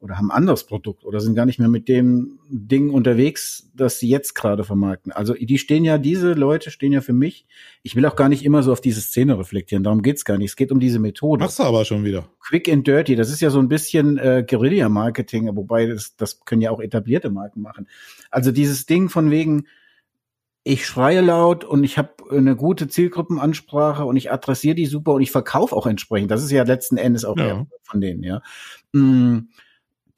[0.00, 3.98] oder haben ein anderes Produkt oder sind gar nicht mehr mit dem Ding unterwegs, das
[3.98, 5.10] sie jetzt gerade vermarkten.
[5.10, 7.46] Also die stehen ja, diese Leute stehen ja für mich.
[7.82, 10.50] Ich will auch gar nicht immer so auf diese Szene reflektieren, darum geht's gar nicht.
[10.50, 11.42] Es geht um diese Methode.
[11.42, 12.28] Machst du aber schon wieder.
[12.40, 16.62] Quick and Dirty, das ist ja so ein bisschen äh, Guerilla-Marketing, wobei das, das können
[16.62, 17.88] ja auch etablierte Marken machen.
[18.30, 19.66] Also dieses Ding von wegen,
[20.62, 25.22] ich schreie laut und ich habe eine gute Zielgruppenansprache und ich adressiere die super und
[25.22, 26.30] ich verkaufe auch entsprechend.
[26.30, 27.66] Das ist ja letzten Endes auch ja.
[27.82, 28.42] von denen, ja.
[28.92, 29.48] Mm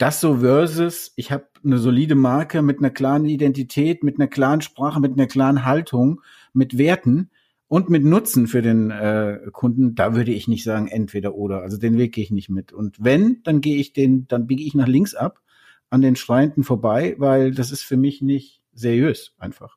[0.00, 4.62] das so versus, ich habe eine solide Marke mit einer klaren Identität, mit einer klaren
[4.62, 6.22] Sprache, mit einer klaren Haltung,
[6.52, 7.30] mit Werten
[7.68, 11.62] und mit Nutzen für den äh, Kunden, da würde ich nicht sagen entweder oder.
[11.62, 12.72] Also den Weg gehe ich nicht mit.
[12.72, 15.42] Und wenn, dann gehe ich den, dann biege ich nach links ab
[15.90, 19.76] an den Schreienden vorbei, weil das ist für mich nicht seriös einfach.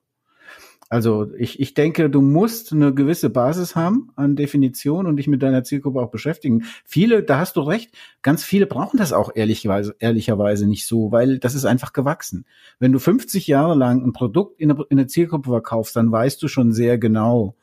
[0.93, 5.41] Also ich, ich denke, du musst eine gewisse Basis haben an Definition und dich mit
[5.41, 6.65] deiner Zielgruppe auch beschäftigen.
[6.85, 11.39] Viele, da hast du recht, ganz viele brauchen das auch ehrlicherweise, ehrlicherweise nicht so, weil
[11.39, 12.45] das ist einfach gewachsen.
[12.77, 16.43] Wenn du 50 Jahre lang ein Produkt in eine, in eine Zielgruppe verkaufst, dann weißt
[16.43, 17.55] du schon sehr genau,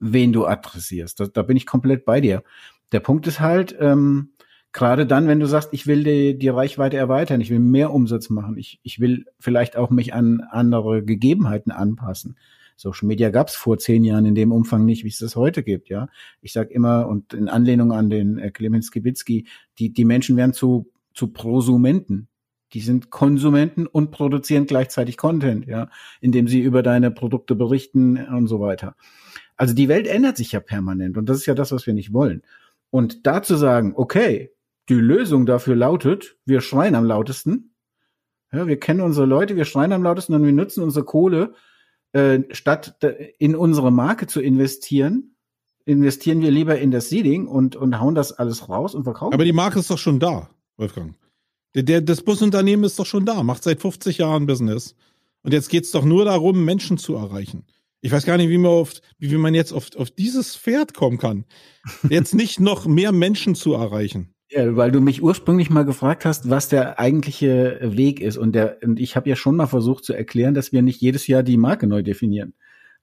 [0.00, 1.20] wen du adressierst.
[1.20, 2.42] Da, da bin ich komplett bei dir.
[2.90, 4.30] Der Punkt ist halt, ähm,
[4.76, 8.28] gerade dann, wenn du sagst, ich will die, die Reichweite erweitern, ich will mehr Umsatz
[8.28, 12.36] machen, ich, ich will vielleicht auch mich an andere Gegebenheiten anpassen.
[12.76, 15.62] Social Media gab es vor zehn Jahren in dem Umfang nicht, wie es das heute
[15.62, 15.88] gibt.
[15.88, 16.08] Ja,
[16.42, 19.46] ich sage immer und in Anlehnung an den äh, Clemens Kibitzki,
[19.78, 22.28] die die Menschen werden zu zu Prosumenten.
[22.74, 25.88] Die sind Konsumenten und produzieren gleichzeitig Content, ja,
[26.20, 28.94] indem sie über deine Produkte berichten und so weiter.
[29.56, 32.12] Also die Welt ändert sich ja permanent und das ist ja das, was wir nicht
[32.12, 32.42] wollen.
[32.90, 34.50] Und da zu sagen, okay,
[34.88, 37.74] die Lösung dafür lautet, wir schreien am lautesten.
[38.52, 41.54] Ja, wir kennen unsere Leute, wir schreien am lautesten und wir nutzen unsere Kohle,
[42.12, 42.96] äh, statt
[43.38, 45.36] in unsere Marke zu investieren,
[45.84, 49.34] investieren wir lieber in das Seeding und, und hauen das alles raus und verkaufen.
[49.34, 51.14] Aber die Marke ist doch schon da, Wolfgang.
[51.74, 54.94] Der, der, das Busunternehmen ist doch schon da, macht seit 50 Jahren Business.
[55.42, 57.66] Und jetzt geht's doch nur darum, Menschen zu erreichen.
[58.00, 61.18] Ich weiß gar nicht, wie man, auf, wie man jetzt auf, auf dieses Pferd kommen
[61.18, 61.44] kann.
[62.08, 64.35] Jetzt nicht noch mehr Menschen zu erreichen.
[64.48, 68.36] Ja, weil du mich ursprünglich mal gefragt hast, was der eigentliche Weg ist.
[68.36, 71.26] Und, der, und ich habe ja schon mal versucht zu erklären, dass wir nicht jedes
[71.26, 72.54] Jahr die Marke neu definieren.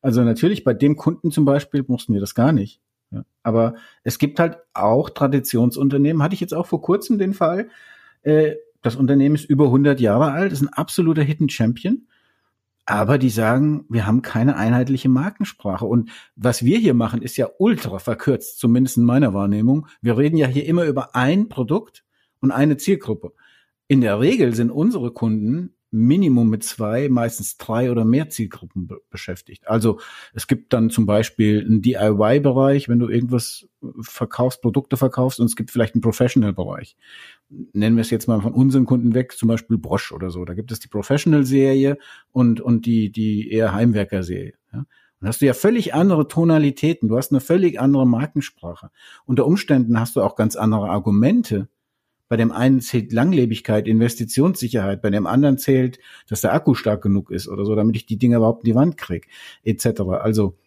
[0.02, 2.82] Also natürlich, bei dem Kunden zum Beispiel mussten wir das gar nicht.
[3.12, 3.26] Ja.
[3.44, 7.70] Aber es gibt halt auch Traditionsunternehmen, hatte ich jetzt auch vor kurzem den Fall,
[8.24, 12.08] äh, das Unternehmen ist über 100 Jahre alt, ist ein absoluter Hidden Champion
[12.86, 15.86] aber die sagen, wir haben keine einheitliche Markensprache.
[15.86, 19.88] Und was wir hier machen, ist ja ultra verkürzt, zumindest in meiner Wahrnehmung.
[20.02, 22.04] Wir reden ja hier immer über ein Produkt
[22.42, 23.34] und eine Zielgruppe.
[23.88, 29.02] In der Regel sind unsere Kunden Minimum mit zwei, meistens drei oder mehr Zielgruppen be
[29.10, 29.68] beschäftigt.
[29.68, 30.00] Also
[30.34, 33.68] es gibt dann zum Beispiel einen DIY-Bereich, wenn du irgendwas
[34.02, 36.98] verkaufst, Produkte verkaufst, und es gibt vielleicht einen Professional-Bereich.
[37.50, 40.44] Nennen wir es jetzt mal von unseren Kunden weg, zum Beispiel Brosch oder so.
[40.46, 41.98] Da gibt es die Professional-Serie
[42.32, 44.54] und, und die, die eher Heimwerker-Serie.
[44.74, 44.86] Ja?
[45.24, 48.90] Dann hast du ja völlig andere Tonalitäten, du hast eine völlig andere Markensprache.
[49.26, 51.70] Unter Umständen hast du auch ganz andere Argumente,
[52.30, 57.32] bei dem einen zählt Langlebigkeit, Investitionssicherheit, bei dem anderen zählt, dass der Akku stark genug
[57.32, 59.28] ist oder so, damit ich die Dinger überhaupt in die Wand krieg,
[59.64, 60.02] etc.
[60.20, 60.58] Also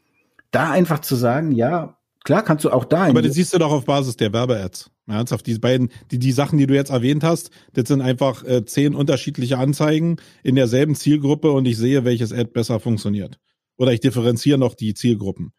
[0.51, 3.07] da einfach zu sagen, ja, klar kannst du auch da.
[3.07, 4.91] Aber das siehst du doch auf Basis der Werbe-Ads.
[5.09, 8.65] Ernsthaft, diese beiden, die, die Sachen, die du jetzt erwähnt hast, das sind einfach äh,
[8.65, 13.39] zehn unterschiedliche Anzeigen in derselben Zielgruppe und ich sehe, welches Ad besser funktioniert.
[13.77, 15.53] Oder ich differenziere noch die Zielgruppen.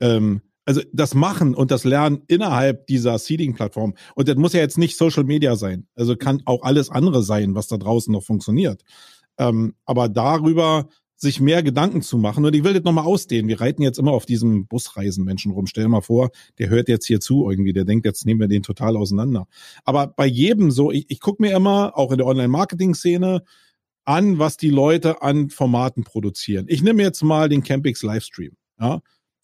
[0.00, 3.94] Ähm, also das Machen und das Lernen innerhalb dieser Seeding-Plattform.
[4.14, 5.86] Und das muss ja jetzt nicht Social Media sein.
[5.94, 8.82] Also kann auch alles andere sein, was da draußen noch funktioniert.
[9.38, 12.44] Ähm, aber darüber sich mehr Gedanken zu machen.
[12.44, 13.48] Und ich will das nochmal ausdehnen.
[13.48, 15.66] Wir reiten jetzt immer auf diesem Busreisen Menschen rum.
[15.66, 17.72] Stell dir mal vor, der hört jetzt hier zu irgendwie.
[17.72, 19.48] Der denkt, jetzt nehmen wir den total auseinander.
[19.84, 23.42] Aber bei jedem so, ich, ich gucke mir immer, auch in der Online-Marketing-Szene,
[24.04, 26.66] an, was die Leute an Formaten produzieren.
[26.68, 28.52] Ich nehme jetzt mal den Campix Livestream.
[28.78, 29.00] Ja,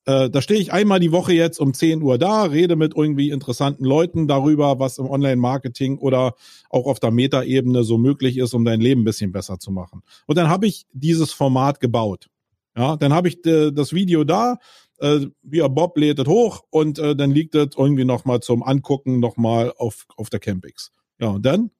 [0.06, 3.30] äh, da stehe ich einmal die Woche jetzt um 10 Uhr da, rede mit irgendwie
[3.30, 6.34] interessanten Leuten darüber, was im Online-Marketing oder
[6.68, 10.02] auch auf der Metaebene so möglich ist, um dein Leben ein bisschen besser zu machen.
[10.26, 12.28] Und dann habe ich dieses Format gebaut.
[12.76, 14.58] Ja, dann habe ich äh, das Video da,
[14.98, 19.72] äh, wie Bob lädt es hoch und dann liegt es irgendwie nochmal zum Angucken nochmal
[19.76, 20.92] auf, auf der Campix.
[21.20, 21.70] Ja, und dann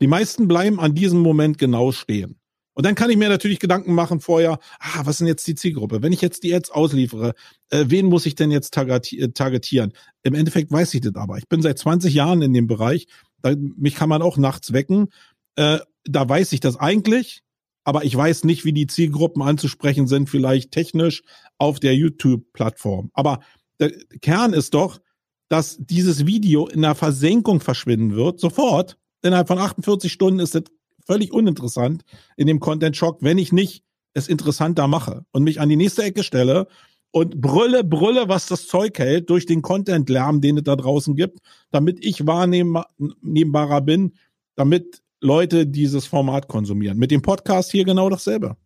[0.00, 2.38] Die meisten bleiben an diesem Moment genau stehen.
[2.76, 6.02] Und dann kann ich mir natürlich Gedanken machen vorher, ah, was denn jetzt die Zielgruppe?
[6.02, 7.32] Wenn ich jetzt die Ads ausliefere,
[7.70, 9.94] äh, wen muss ich denn jetzt äh, targetieren?
[10.22, 11.38] Im Endeffekt weiß ich das aber.
[11.38, 13.06] Ich bin seit 20 Jahren in dem Bereich.
[13.40, 15.08] Da, mich kann man auch nachts wecken.
[15.54, 17.42] Äh, da weiß ich das eigentlich,
[17.84, 21.22] aber ich weiß nicht, wie die Zielgruppen anzusprechen sind, vielleicht technisch
[21.56, 23.10] auf der YouTube-Plattform.
[23.14, 23.40] Aber
[23.80, 25.00] der Kern ist doch,
[25.48, 28.98] dass dieses Video in der Versenkung verschwinden wird, sofort.
[29.22, 30.64] Innerhalb von 48 Stunden ist das
[31.06, 32.04] völlig uninteressant
[32.36, 33.84] in dem Content Shock, wenn ich nicht
[34.14, 36.68] es interessanter mache und mich an die nächste Ecke stelle
[37.10, 41.38] und brülle, brülle, was das Zeug hält durch den Content-Lärm, den es da draußen gibt,
[41.70, 44.14] damit ich wahrnehmbarer bin,
[44.54, 46.98] damit Leute dieses Format konsumieren.
[46.98, 48.56] Mit dem Podcast hier genau dasselbe.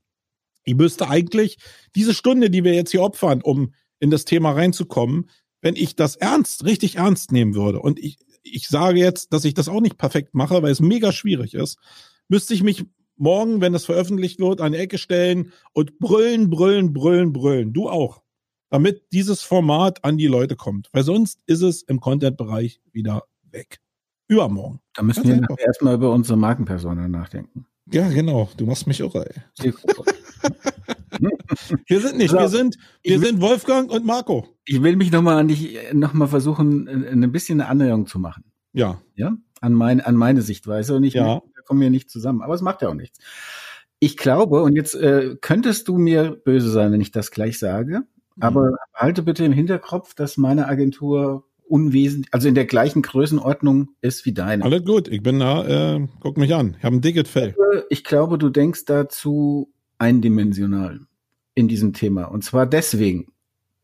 [0.64, 1.58] Ich müsste eigentlich
[1.94, 5.30] diese Stunde, die wir jetzt hier opfern, um in das Thema reinzukommen,
[5.62, 9.54] wenn ich das ernst, richtig ernst nehmen würde und ich, ich sage jetzt, dass ich
[9.54, 11.78] das auch nicht perfekt mache, weil es mega schwierig ist,
[12.30, 16.92] müsste ich mich morgen, wenn das veröffentlicht wird, an die Ecke stellen und brüllen, brüllen,
[16.94, 17.72] brüllen, brüllen.
[17.72, 18.22] Du auch.
[18.70, 20.88] Damit dieses Format an die Leute kommt.
[20.92, 23.80] Weil sonst ist es im Content-Bereich wieder weg.
[24.28, 24.80] Übermorgen.
[24.94, 27.66] Da müssen Ganz wir erstmal über unsere Markenpersona nachdenken.
[27.92, 28.48] Ja, genau.
[28.56, 29.42] Du machst mich irre, ey.
[31.86, 34.46] wir sind nicht, wir sind, wir sind Wolfgang und Marco.
[34.64, 38.44] Ich will mich nochmal an dich, nochmal versuchen, ein bisschen eine Annäherung zu machen.
[38.72, 39.00] Ja.
[39.16, 39.36] Ja?
[39.60, 42.42] An meine, an meine Sichtweise und ich ja kommen wir nicht zusammen.
[42.42, 43.20] Aber es macht ja auch nichts.
[44.00, 47.98] Ich glaube, und jetzt äh, könntest du mir böse sein, wenn ich das gleich sage,
[48.00, 48.42] mhm.
[48.42, 54.26] aber halte bitte im Hinterkopf, dass meine Agentur unwesentlich, also in der gleichen Größenordnung ist
[54.26, 54.64] wie deine.
[54.64, 57.54] Alles gut, ich bin da, äh, guck mich an, ich habe ein dickes Fell.
[57.88, 61.02] Ich glaube, du denkst dazu eindimensional
[61.54, 62.24] in diesem Thema.
[62.24, 63.28] Und zwar deswegen,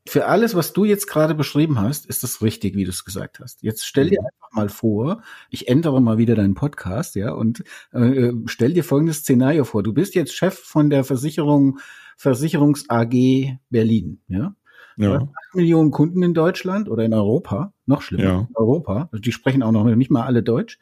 [0.09, 3.40] für alles, was du jetzt gerade beschrieben hast, ist das richtig, wie du es gesagt
[3.40, 3.62] hast.
[3.62, 4.26] Jetzt stell dir mhm.
[4.26, 9.18] einfach mal vor, ich ändere mal wieder deinen Podcast, ja, und äh, stell dir folgendes
[9.18, 9.82] Szenario vor.
[9.82, 11.78] Du bist jetzt Chef von der Versicherung,
[12.16, 14.54] Versicherungs AG Berlin, ja.
[14.98, 15.18] Ja.
[15.18, 18.38] Du Millionen Kunden in Deutschland oder in Europa, noch schlimmer, ja.
[18.48, 19.09] in Europa.
[19.12, 20.78] Also die sprechen auch noch nicht mal alle Deutsch.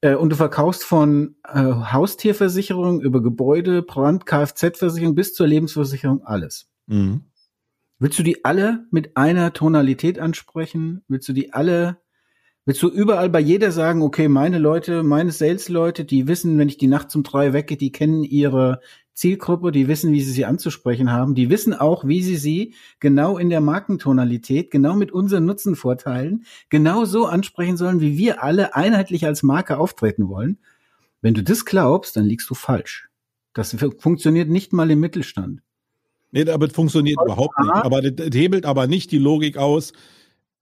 [0.00, 6.70] Äh, und du verkaufst von äh, Haustierversicherung über Gebäude, Brand, Kfz-Versicherung bis zur Lebensversicherung alles.
[6.86, 7.22] Mhm.
[8.00, 11.02] Willst du die alle mit einer Tonalität ansprechen?
[11.08, 11.98] Willst du die alle,
[12.64, 16.78] willst du überall bei jeder sagen, okay, meine Leute, meine Sales-Leute, die wissen, wenn ich
[16.78, 18.80] die Nacht um drei wecke, die kennen ihre
[19.14, 23.36] Zielgruppe, die wissen, wie sie sie anzusprechen haben, die wissen auch, wie sie sie genau
[23.36, 29.26] in der Markentonalität, genau mit unseren Nutzenvorteilen, genau so ansprechen sollen, wie wir alle einheitlich
[29.26, 30.58] als Marke auftreten wollen.
[31.20, 33.08] Wenn du das glaubst, dann liegst du falsch.
[33.54, 35.62] Das funktioniert nicht mal im Mittelstand.
[36.30, 37.72] Nee, aber das funktioniert überhaupt nicht.
[37.72, 39.92] Aber das, das hebelt aber nicht die Logik aus,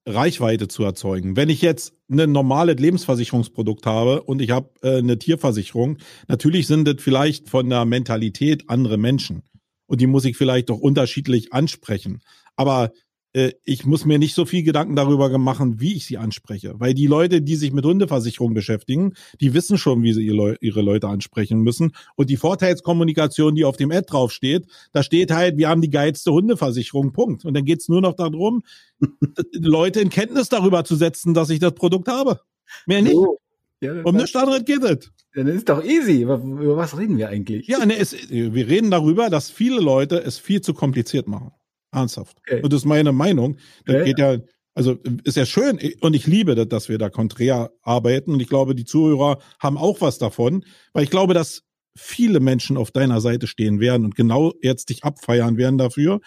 [0.07, 1.37] Reichweite zu erzeugen.
[1.37, 5.99] Wenn ich jetzt ein normales Lebensversicherungsprodukt habe und ich habe äh, eine Tierversicherung,
[6.29, 9.43] natürlich sind das vielleicht von der Mentalität andere Menschen.
[9.87, 12.21] Und die muss ich vielleicht doch unterschiedlich ansprechen.
[12.55, 12.93] Aber
[13.37, 16.75] äh, ich muss mir nicht so viel Gedanken darüber machen, wie ich sie anspreche.
[16.79, 21.09] Weil die Leute, die sich mit Hundeversicherung beschäftigen, die wissen schon, wie sie ihre Leute
[21.09, 21.93] ansprechen müssen.
[22.17, 26.33] Und die Vorteilskommunikation, die auf dem Ad draufsteht, da steht halt, wir haben die geilste
[26.33, 27.45] Hundeversicherung, Punkt.
[27.45, 28.63] Und dann geht's nur noch darum,
[29.53, 32.41] Leute in Kenntnis darüber zu setzen, dass ich das Produkt habe.
[32.87, 33.17] Mehr nicht.
[33.17, 33.39] Oh.
[33.83, 35.11] Ja, um nichts anderes geht es.
[35.35, 36.23] Dann ist doch easy.
[36.23, 37.67] Über was reden wir eigentlich?
[37.67, 41.53] Ja, ne, es, wir reden darüber, dass viele Leute es viel zu kompliziert machen.
[41.93, 42.39] Ernsthaft.
[42.41, 42.63] Okay.
[42.63, 43.59] Und das ist meine Meinung.
[43.85, 44.05] Das okay.
[44.05, 44.39] geht ja,
[44.75, 48.49] also ist ja schön und ich liebe das, dass wir da konträr arbeiten und ich
[48.49, 51.63] glaube, die Zuhörer haben auch was davon, weil ich glaube, dass
[51.97, 56.21] viele Menschen auf deiner Seite stehen werden und genau jetzt dich abfeiern werden dafür,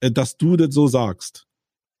[0.00, 1.46] äh, dass du das so sagst.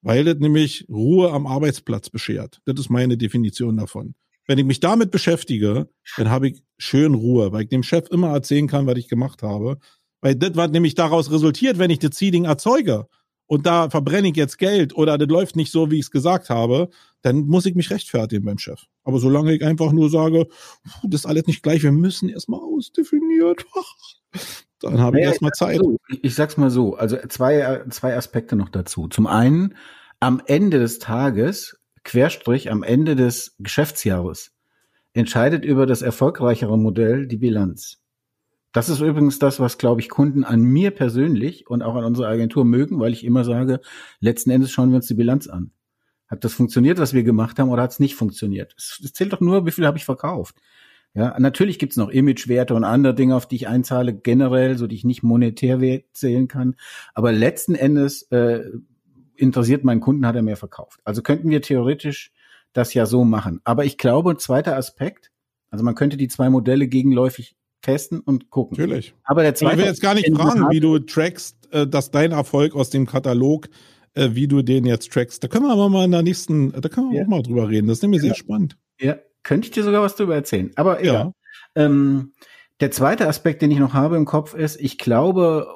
[0.02, 2.60] Weil das nämlich Ruhe am Arbeitsplatz beschert.
[2.66, 4.14] Das ist meine Definition davon.
[4.46, 5.88] Wenn ich mich damit beschäftige,
[6.18, 9.42] dann habe ich schön Ruhe, weil ich dem Chef immer erzählen kann, was ich gemacht
[9.42, 9.78] habe
[10.24, 13.08] weil das, was nämlich daraus resultiert, wenn ich das Seeding erzeuge
[13.46, 16.48] und da verbrenne ich jetzt Geld oder das läuft nicht so, wie ich es gesagt
[16.48, 16.88] habe,
[17.20, 18.84] dann muss ich mich rechtfertigen beim Chef.
[19.02, 20.46] Aber solange ich einfach nur sage,
[21.02, 23.66] das ist alles nicht gleich, wir müssen erstmal ausdefiniert,
[24.80, 25.80] dann habe ich erstmal Zeit.
[25.82, 29.08] So, ich sag's mal so, also zwei, zwei Aspekte noch dazu.
[29.08, 29.74] Zum einen,
[30.20, 34.52] am Ende des Tages, Querstrich, am Ende des Geschäftsjahres,
[35.12, 38.00] entscheidet über das erfolgreichere Modell die Bilanz.
[38.74, 42.26] Das ist übrigens das, was, glaube ich, Kunden an mir persönlich und auch an unserer
[42.26, 43.80] Agentur mögen, weil ich immer sage,
[44.18, 45.70] letzten Endes schauen wir uns die Bilanz an.
[46.26, 48.74] Hat das funktioniert, was wir gemacht haben, oder hat es nicht funktioniert?
[48.76, 50.56] Es zählt doch nur, wie viel habe ich verkauft.
[51.14, 54.96] Ja, natürlich gibt's noch Imagewerte und andere Dinge, auf die ich einzahle, generell, so die
[54.96, 55.78] ich nicht monetär
[56.12, 56.74] zählen kann.
[57.14, 58.64] Aber letzten Endes äh,
[59.36, 60.98] interessiert meinen Kunden, hat er mehr verkauft.
[61.04, 62.32] Also könnten wir theoretisch
[62.72, 63.60] das ja so machen.
[63.62, 65.30] Aber ich glaube, zweiter Aspekt,
[65.70, 67.54] Also man könnte die zwei Modelle gegenläufig
[67.84, 68.76] testen und gucken.
[68.76, 69.14] Natürlich.
[69.24, 69.78] Aber der Ich zweite.
[69.78, 73.68] will jetzt gar nicht fragen, wie du trackst, äh, dass dein Erfolg aus dem Katalog,
[74.14, 75.44] äh, wie du den jetzt trackst.
[75.44, 77.24] Da können wir aber mal in der nächsten, da können wir Ja.
[77.24, 77.86] auch mal drüber reden.
[77.86, 78.28] Das ist nämlich Ja.
[78.28, 78.76] sehr spannend.
[79.00, 80.70] Ja, könnte ich dir sogar was drüber erzählen.
[80.76, 81.32] Aber egal.
[81.76, 81.84] Ja.
[81.84, 82.32] Ähm,
[82.80, 85.66] der zweite Aspekt, den ich noch habe im Kopf, ist, ich glaube,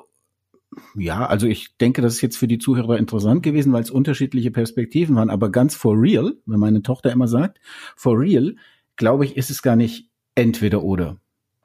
[0.96, 4.50] ja, also ich denke, das ist jetzt für die Zuhörer interessant gewesen, weil es unterschiedliche
[4.50, 7.58] Perspektiven waren, aber ganz for real, wenn meine Tochter immer sagt,
[7.96, 8.54] for real,
[8.96, 11.16] glaube ich, ist es gar nicht entweder oder.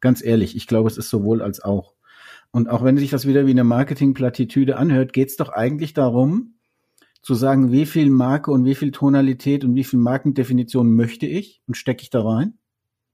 [0.04, 1.94] Ganz ehrlich, ich glaube, es ist sowohl als auch.
[2.52, 6.56] Und auch wenn sich das wieder wie eine Marketing-Plattitüde anhört, geht es doch eigentlich darum,
[7.22, 11.62] zu sagen, wie viel Marke und wie viel Tonalität und wie viel Markendefinition möchte ich
[11.68, 12.58] und stecke ich da rein?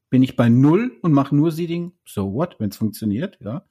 [0.10, 1.92] Bin ich bei null und mache nur Seeding?
[2.06, 3.68] So what, wenn es funktioniert, ja.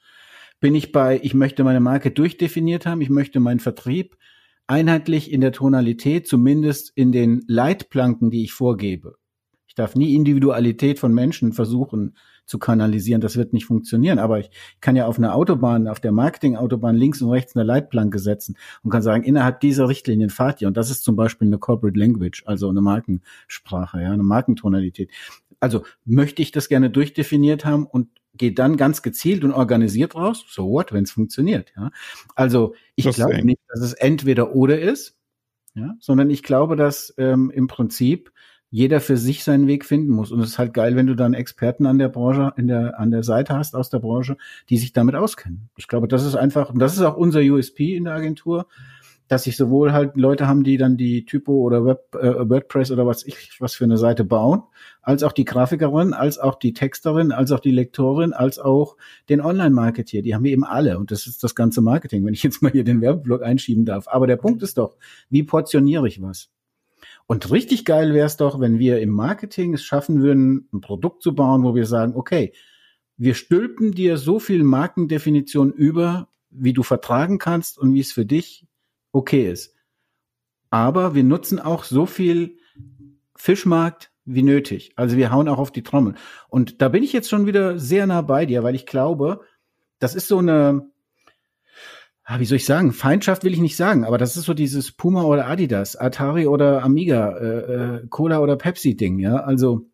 [0.61, 4.17] Bin ich bei, ich möchte meine Marke durchdefiniert haben, ich möchte meinen Vertrieb
[4.69, 9.17] einheitlich in der Tonalität, zumindest in den Leitplanken, die ich vorgebe.
[9.67, 12.15] Ich darf nie Individualität von Menschen versuchen
[12.49, 14.19] zu kanalisieren, das wird nicht funktionieren.
[14.19, 18.19] Aber ich kann ja auf einer Autobahn, auf der Marketing-Autobahn links und rechts eine Leitplanke
[18.19, 20.69] setzen und kann sagen, innerhalb dieser Richtlinien fahrt ihr.
[20.69, 25.11] Und das ist zum Beispiel eine Corporate Language, also eine Markensprache, ja, eine Markentonalität.
[25.61, 30.45] Also möchte ich das gerne durchdefiniert haben und gehe dann ganz gezielt und organisiert raus.
[30.49, 31.91] So what, wenn es funktioniert, ja.
[32.35, 35.19] Also ich glaube nicht, dass es entweder oder ist,
[35.75, 38.33] ja, sondern ich glaube, dass ähm, im Prinzip
[38.71, 40.31] jeder für sich seinen Weg finden muss.
[40.31, 43.11] Und es ist halt geil, wenn du dann Experten an der Branche, in der, an
[43.11, 44.37] der Seite hast aus der Branche,
[44.69, 45.71] die sich damit auskennen.
[45.77, 48.67] Ich glaube, das ist einfach, und das ist auch unser USP in der Agentur,
[49.29, 53.07] dass sich sowohl halt Leute haben, die dann die Typo oder Web, äh, WordPress oder
[53.07, 54.63] was ich, was für eine Seite bauen,
[55.03, 58.97] als auch die Grafikerin, als auch die Texterin, als auch die Lektorin, als auch
[59.29, 60.23] den Online-Marketeer.
[60.23, 60.99] Die haben wir eben alle.
[60.99, 64.09] Und das ist das ganze Marketing, wenn ich jetzt mal hier den Werbeblock einschieben darf.
[64.09, 64.97] Aber der Punkt ist doch,
[65.29, 66.51] wie portioniere ich was?
[67.29, 71.23] Und richtig geil wäre es doch, wenn wir im Marketing es schaffen würden, ein Produkt
[71.23, 72.55] zu bauen, wo wir sagen, okay,
[73.19, 78.25] wir stülpen dir so viel Markendefinition über, wie du vertragen kannst und wie es für
[78.25, 78.67] dich
[79.13, 79.77] okay ist.
[80.71, 82.57] Aber wir nutzen auch so viel
[83.37, 84.93] Fischmarkt wie nötig.
[84.97, 86.15] Also wir hauen auch auf die Trommel.
[86.49, 89.43] Und da bin ich jetzt schon wieder sehr nah bei dir, weil ich glaube,
[89.99, 90.91] das ist so eine,
[92.29, 94.93] ah, wie soll ich sagen, Feindschaft will ich nicht sagen, aber das ist so dieses
[94.93, 99.37] Puma oder Adidas, Atari oder Amiga, äh, äh, Cola oder Pepsi Ding, ja.
[99.37, 99.87] Also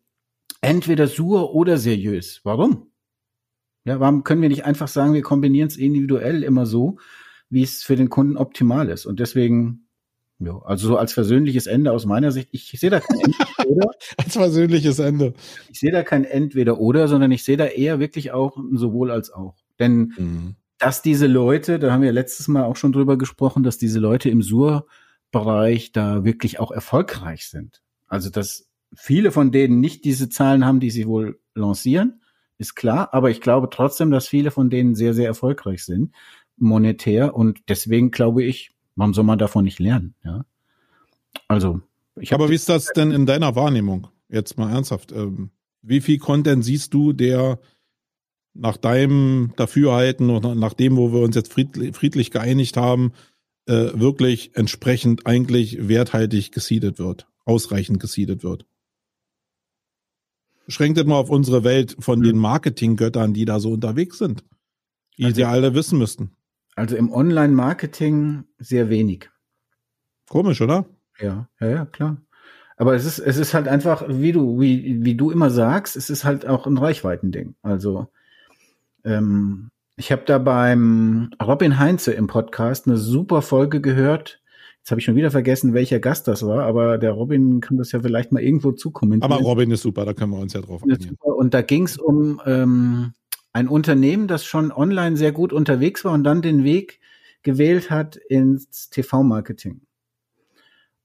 [0.59, 2.41] entweder sur oder seriös.
[2.43, 2.91] Warum?
[3.85, 6.97] Ja, warum können wir nicht einfach sagen, wir kombinieren es individuell immer so,
[7.49, 9.05] wie es für den Kunden optimal ist?
[9.05, 9.87] Und deswegen,
[10.39, 14.33] ja, also so als versöhnliches Ende aus meiner Sicht, ich sehe da kein Entweder, Als
[14.33, 15.35] persönliches Ende.
[15.71, 19.31] ich sehe da kein Entweder oder, sondern ich sehe da eher wirklich auch sowohl als
[19.31, 19.55] auch.
[19.79, 20.55] Denn Mhm.
[20.85, 24.29] Dass diese Leute, da haben wir letztes Mal auch schon drüber gesprochen, dass diese Leute
[24.29, 27.81] im Sur-Bereich da wirklich auch erfolgreich sind.
[28.07, 32.21] Also, dass viele von denen nicht diese Zahlen haben, die sie wohl lancieren,
[32.59, 33.15] ist klar.
[33.15, 36.13] Aber ich glaube trotzdem, dass viele von denen sehr, sehr erfolgreich sind,
[36.55, 37.33] monetär.
[37.33, 40.13] Und deswegen glaube ich, warum soll man davon nicht lernen?
[40.23, 40.45] Ja.
[41.47, 41.81] Also,
[42.15, 44.09] ich Aber wie ist das denn in deiner Wahrnehmung?
[44.29, 45.11] Jetzt mal ernsthaft.
[45.11, 45.49] Ähm,
[45.81, 47.57] wie viel Content siehst du, der
[48.55, 53.11] nach deinem Dafürhalten und nach dem, wo wir uns jetzt friedlich, friedlich geeinigt haben,
[53.67, 58.65] äh, wirklich entsprechend eigentlich werthaltig gesiedet wird, ausreichend gesiedet wird?
[60.65, 64.43] Beschränkt das mal auf unsere Welt von den Marketinggöttern, die da so unterwegs sind,
[65.17, 66.31] die Also- sie alle wissen müssten.
[66.75, 69.29] also im Online-Marketing sehr wenig.
[70.27, 70.85] Komisch, oder?
[71.19, 72.21] Ja, ja, ja, klar.
[72.77, 76.09] Aber es ist, es ist halt einfach, wie du, wie, wie du immer sagst, es
[76.09, 77.55] ist halt auch ein Reichweitending.
[77.61, 78.07] Also
[79.05, 84.41] ähm, ich habe da beim Robin Heinze im Podcast eine super Folge gehört.
[84.79, 87.91] Jetzt habe ich schon wieder vergessen, welcher Gast das war, aber der Robin kann das
[87.91, 89.31] ja vielleicht mal irgendwo zukommentieren.
[89.31, 91.15] Aber Robin ist super, da können wir uns ja drauf einigen.
[91.21, 93.13] Und da ging es um ähm,
[93.53, 96.99] ein Unternehmen, das schon online sehr gut unterwegs war und dann den Weg
[97.41, 99.81] gewählt hat ins TV-Marketing.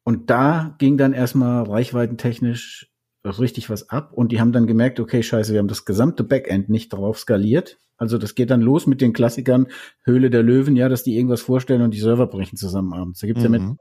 [0.02, 2.90] Und da ging dann erstmal reichweitentechnisch
[3.24, 6.68] richtig was ab und die haben dann gemerkt, okay, scheiße, wir haben das gesamte Backend
[6.68, 7.78] nicht drauf skaliert.
[8.00, 9.68] Also das geht dann los mit den Klassikern
[10.02, 13.20] Höhle der Löwen, ja, dass die irgendwas vorstellen und die Server brechen zusammen abends.
[13.20, 13.52] Da gibt's ja Mhm.
[13.52, 13.78] mittlerweile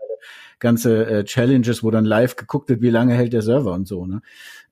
[0.60, 4.06] ganze äh, Challenges, wo dann live geguckt wird, wie lange hält der Server und so.
[4.06, 4.22] Ne?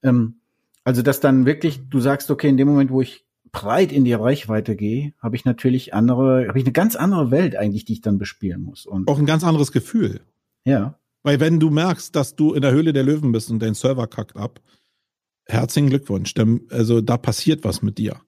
[0.04, 0.36] Ähm,
[0.84, 4.14] also dass dann wirklich, du sagst, okay, in dem Moment, wo ich breit in die
[4.14, 8.02] Reichweite gehe, habe ich natürlich andere, habe ich eine ganz andere Welt eigentlich, die ich
[8.02, 8.86] dann bespielen muss.
[8.86, 10.20] Und Auch ein ganz anderes Gefühl.
[10.66, 13.74] ja, Weil wenn du merkst, dass du in der Höhle der Löwen bist und dein
[13.74, 14.60] Server kackt ab,
[15.46, 16.34] herzlichen Glückwunsch.
[16.34, 18.20] Denn, also da passiert was mit dir.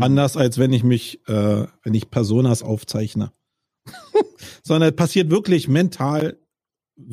[0.00, 0.04] Mhm.
[0.04, 3.32] Anders als wenn ich mich, äh, wenn ich Personas aufzeichne.
[4.62, 6.38] Sondern es passiert wirklich mental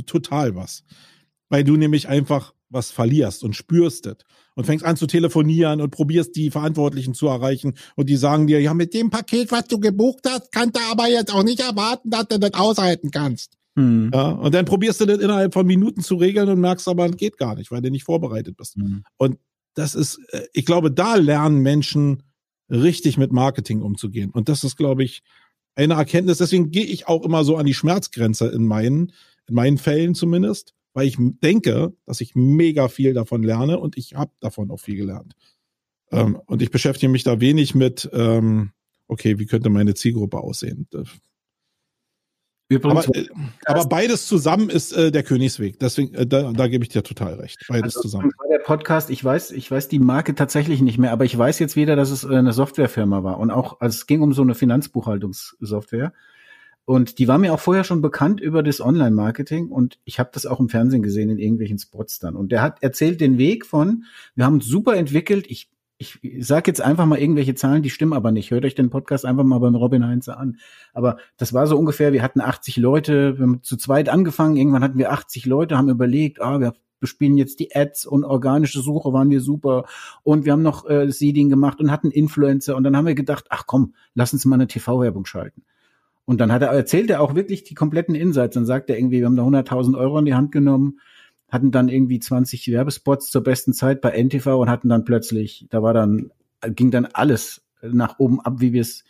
[0.05, 0.83] total was.
[1.49, 4.17] Weil du nämlich einfach was verlierst und spürst es
[4.55, 8.61] und fängst an zu telefonieren und probierst die Verantwortlichen zu erreichen und die sagen dir,
[8.61, 12.09] ja, mit dem Paket, was du gebucht hast, kannst du aber jetzt auch nicht erwarten,
[12.09, 13.57] dass du das aushalten kannst.
[13.75, 14.11] Mhm.
[14.13, 17.15] Ja, und dann probierst du das innerhalb von Minuten zu regeln und merkst aber, es
[17.17, 18.77] geht gar nicht, weil du nicht vorbereitet bist.
[18.77, 19.03] Mhm.
[19.17, 19.37] Und
[19.75, 22.23] das ist, äh, ich glaube, da lernen Menschen
[22.69, 24.31] richtig mit Marketing umzugehen.
[24.31, 25.23] Und das ist, glaube ich,
[25.75, 26.39] eine Erkenntnis.
[26.39, 29.13] Deswegen gehe ich auch immer so an die Schmerzgrenze in meinen,
[29.47, 34.15] in meinen Fällen zumindest, weil ich denke, dass ich mega viel davon lerne und ich
[34.15, 35.33] habe davon auch viel gelernt.
[36.11, 38.71] Ähm, und ich beschäftige mich da wenig mit, ähm,
[39.07, 40.87] okay, wie könnte meine Zielgruppe aussehen?
[42.69, 43.27] Übrigens, aber, äh,
[43.65, 45.79] aber beides zusammen ist äh, der Königsweg.
[45.79, 47.65] Deswegen, äh, da, da gebe ich dir total recht.
[47.69, 48.31] Beides also, zusammen.
[48.51, 51.77] Der Podcast, ich weiß, ich weiß die Marke tatsächlich nicht mehr, aber ich weiß jetzt
[51.77, 54.53] wieder, dass es äh, eine Softwarefirma war und auch, also es ging um so eine
[54.55, 56.11] Finanzbuchhaltungssoftware.
[56.83, 60.45] Und die war mir auch vorher schon bekannt über das Online-Marketing und ich habe das
[60.45, 62.37] auch im Fernsehen gesehen in irgendwelchen Spots dann.
[62.37, 64.05] Und der hat erzählt den Weg von,
[64.35, 65.47] wir haben super entwickelt.
[65.49, 68.51] Ich ich sage jetzt einfach mal irgendwelche Zahlen, die stimmen aber nicht.
[68.51, 70.57] Hört euch den Podcast einfach mal beim Robin Heinze an.
[70.93, 74.83] Aber das war so ungefähr, wir hatten 80 Leute, wir haben zu zweit angefangen, irgendwann
[74.83, 79.13] hatten wir 80 Leute, haben überlegt, ah, wir bespielen jetzt die Ads und organische Suche
[79.13, 79.85] waren wir super
[80.23, 83.45] und wir haben noch äh, Seeding gemacht und hatten Influencer und dann haben wir gedacht,
[83.49, 85.63] ach komm, lass uns mal eine TV-Werbung schalten.
[86.25, 88.55] Und dann hat er erzählt er auch wirklich die kompletten Insights.
[88.55, 90.99] Dann sagt er irgendwie, wir haben da 100.000 Euro in die Hand genommen,
[91.49, 95.81] hatten dann irgendwie 20 Werbespots zur besten Zeit bei NTV und hatten dann plötzlich, da
[95.81, 96.31] war dann,
[96.61, 99.03] ging dann alles nach oben ab, wie wir es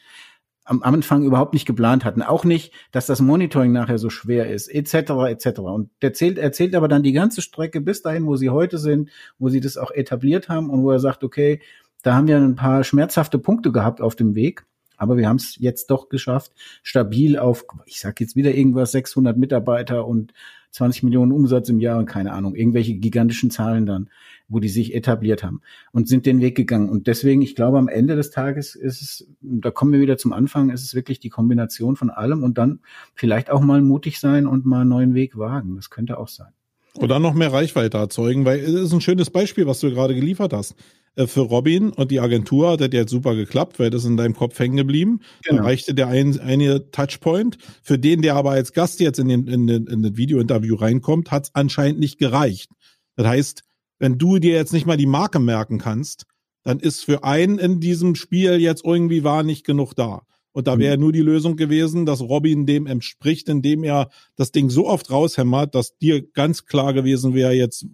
[0.67, 2.21] am Anfang überhaupt nicht geplant hatten.
[2.21, 5.59] Auch nicht, dass das Monitoring nachher so schwer ist, etc., etc.
[5.59, 9.09] Und der erzählt, erzählt aber dann die ganze Strecke bis dahin, wo sie heute sind,
[9.39, 11.61] wo sie das auch etabliert haben und wo er sagt, okay,
[12.03, 14.65] da haben wir ein paar schmerzhafte Punkte gehabt auf dem Weg.
[14.97, 16.51] Aber wir haben es jetzt doch geschafft,
[16.83, 20.33] stabil auf, ich sag jetzt wieder irgendwas, 600 Mitarbeiter und
[20.71, 24.09] 20 Millionen Umsatz im Jahr und keine Ahnung, irgendwelche gigantischen Zahlen dann,
[24.47, 25.61] wo die sich etabliert haben
[25.91, 26.89] und sind den Weg gegangen.
[26.89, 30.33] Und deswegen, ich glaube, am Ende des Tages ist es, da kommen wir wieder zum
[30.33, 32.79] Anfang, ist es wirklich die Kombination von allem und dann
[33.15, 35.75] vielleicht auch mal mutig sein und mal einen neuen Weg wagen.
[35.75, 36.51] Das könnte auch sein.
[36.95, 40.53] Oder noch mehr Reichweite erzeugen, weil es ist ein schönes Beispiel, was du gerade geliefert
[40.53, 40.75] hast.
[41.17, 44.35] Äh, für Robin und die Agentur hat das jetzt super geklappt, weil das in deinem
[44.35, 45.19] Kopf hängen geblieben.
[45.43, 45.57] Genau.
[45.57, 47.57] Da reichte der ein, eine Touchpoint.
[47.81, 51.31] Für den, der aber als Gast jetzt in, den, in, den, in das Video-Interview reinkommt,
[51.31, 52.69] hat es anscheinend nicht gereicht.
[53.15, 53.63] Das heißt,
[53.99, 56.25] wenn du dir jetzt nicht mal die Marke merken kannst,
[56.63, 60.21] dann ist für einen in diesem Spiel jetzt irgendwie war nicht genug da.
[60.51, 61.03] Und da wäre mhm.
[61.03, 65.73] nur die Lösung gewesen, dass Robin dem entspricht, indem er das Ding so oft raushämmert,
[65.73, 67.85] dass dir ganz klar gewesen wäre jetzt,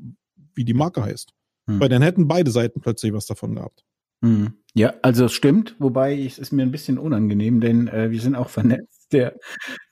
[0.55, 1.34] wie die Marke heißt.
[1.66, 1.80] Mhm.
[1.80, 3.84] Weil dann hätten beide Seiten plötzlich was davon gehabt.
[4.22, 4.53] Mhm.
[4.74, 8.36] Ja, also es stimmt, wobei es ist mir ein bisschen unangenehm, denn äh, wir sind
[8.36, 9.36] auch vernetzt, der,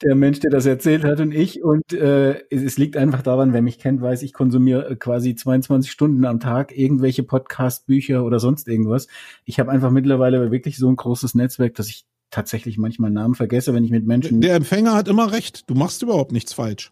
[0.01, 1.63] der Mensch, der das erzählt hat und ich.
[1.63, 5.91] Und äh, es, es liegt einfach daran, wer mich kennt, weiß, ich konsumiere quasi 22
[5.91, 9.07] Stunden am Tag irgendwelche Podcast, Bücher oder sonst irgendwas.
[9.45, 13.73] Ich habe einfach mittlerweile wirklich so ein großes Netzwerk, dass ich tatsächlich manchmal Namen vergesse,
[13.73, 14.41] wenn ich mit Menschen.
[14.41, 15.69] Der Empfänger hat immer recht.
[15.69, 16.91] Du machst überhaupt nichts falsch.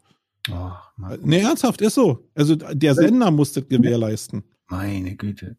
[0.52, 0.72] Oh,
[1.24, 2.28] nee, ernsthaft, ist so.
[2.36, 4.44] Also der Sender muss das gewährleisten.
[4.70, 5.58] Meine Güte.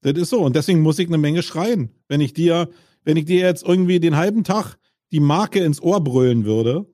[0.00, 0.40] Das ist so.
[0.40, 1.90] Und deswegen muss ich eine Menge schreien.
[2.08, 2.70] Wenn ich dir,
[3.04, 4.76] wenn ich dir jetzt irgendwie den halben Tag
[5.12, 6.86] die Marke ins Ohr brüllen würde,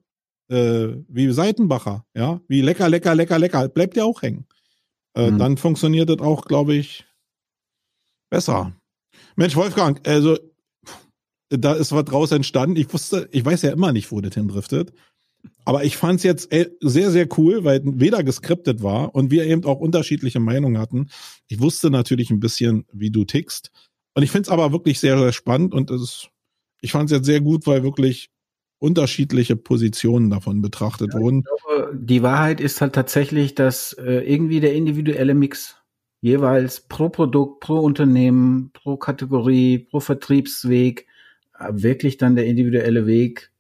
[0.49, 4.47] äh, wie Seitenbacher, ja, wie lecker, lecker, lecker, lecker, bleibt ja auch hängen.
[5.15, 5.39] Äh, mhm.
[5.39, 7.07] Dann funktioniert das auch, glaube ich,
[8.31, 8.73] besser.
[9.37, 10.37] Mensch, Wolfgang, also
[11.51, 12.77] da ist was draus entstanden.
[12.77, 14.93] Ich wusste, ich weiß ja immer nicht, wo das hindriftet.
[15.69, 19.45] Aber ich fand es jetzt äh, sehr, sehr cool, weil weder geskriptet war und wir
[19.45, 21.11] eben auch unterschiedliche Meinungen hatten.
[21.47, 23.71] Ich wusste natürlich ein bisschen, wie du tickst.
[24.15, 26.31] Und ich finde es aber wirklich sehr, sehr spannend und es
[26.81, 28.31] ich fand es jetzt sehr gut, weil wirklich
[28.79, 31.43] unterschiedliche Positionen davon betrachtet ja, wurden.
[31.43, 35.77] Glaube, die Wahrheit ist halt tatsächlich, dass äh, irgendwie der individuelle Mix
[36.23, 41.07] jeweils pro Produkt, pro Unternehmen, pro Kategorie, pro Vertriebsweg
[41.69, 43.51] wirklich dann der individuelle Weg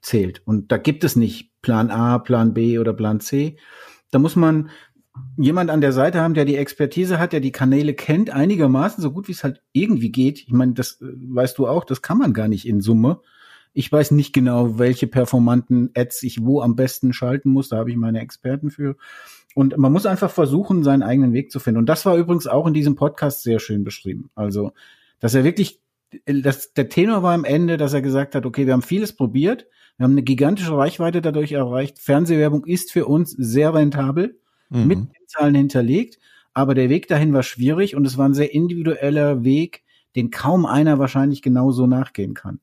[0.00, 0.42] zählt.
[0.44, 3.56] Und da gibt es nicht Plan A, Plan B oder Plan C.
[4.10, 4.70] Da muss man
[5.36, 9.10] jemand an der Seite haben, der die Expertise hat, der die Kanäle kennt, einigermaßen, so
[9.10, 10.40] gut wie es halt irgendwie geht.
[10.40, 13.20] Ich meine, das äh, weißt du auch, das kann man gar nicht in Summe.
[13.72, 17.68] Ich weiß nicht genau, welche performanten Ads ich wo am besten schalten muss.
[17.68, 18.96] Da habe ich meine Experten für.
[19.54, 21.78] Und man muss einfach versuchen, seinen eigenen Weg zu finden.
[21.78, 24.30] Und das war übrigens auch in diesem Podcast sehr schön beschrieben.
[24.34, 24.72] Also,
[25.20, 25.80] dass er wirklich
[26.26, 29.66] das, der Tenor war am Ende, dass er gesagt hat, okay, wir haben vieles probiert,
[29.96, 31.98] wir haben eine gigantische Reichweite dadurch erreicht.
[31.98, 34.40] Fernsehwerbung ist für uns sehr rentabel,
[34.70, 34.86] mhm.
[34.86, 36.18] mit den Zahlen hinterlegt,
[36.52, 39.82] aber der Weg dahin war schwierig und es war ein sehr individueller Weg,
[40.16, 42.60] den kaum einer wahrscheinlich genauso nachgehen kann.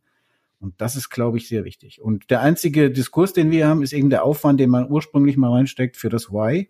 [0.60, 2.02] Und das ist, glaube ich, sehr wichtig.
[2.02, 5.52] Und der einzige Diskurs, den wir haben, ist eben der Aufwand, den man ursprünglich mal
[5.52, 6.70] reinsteckt für das Why.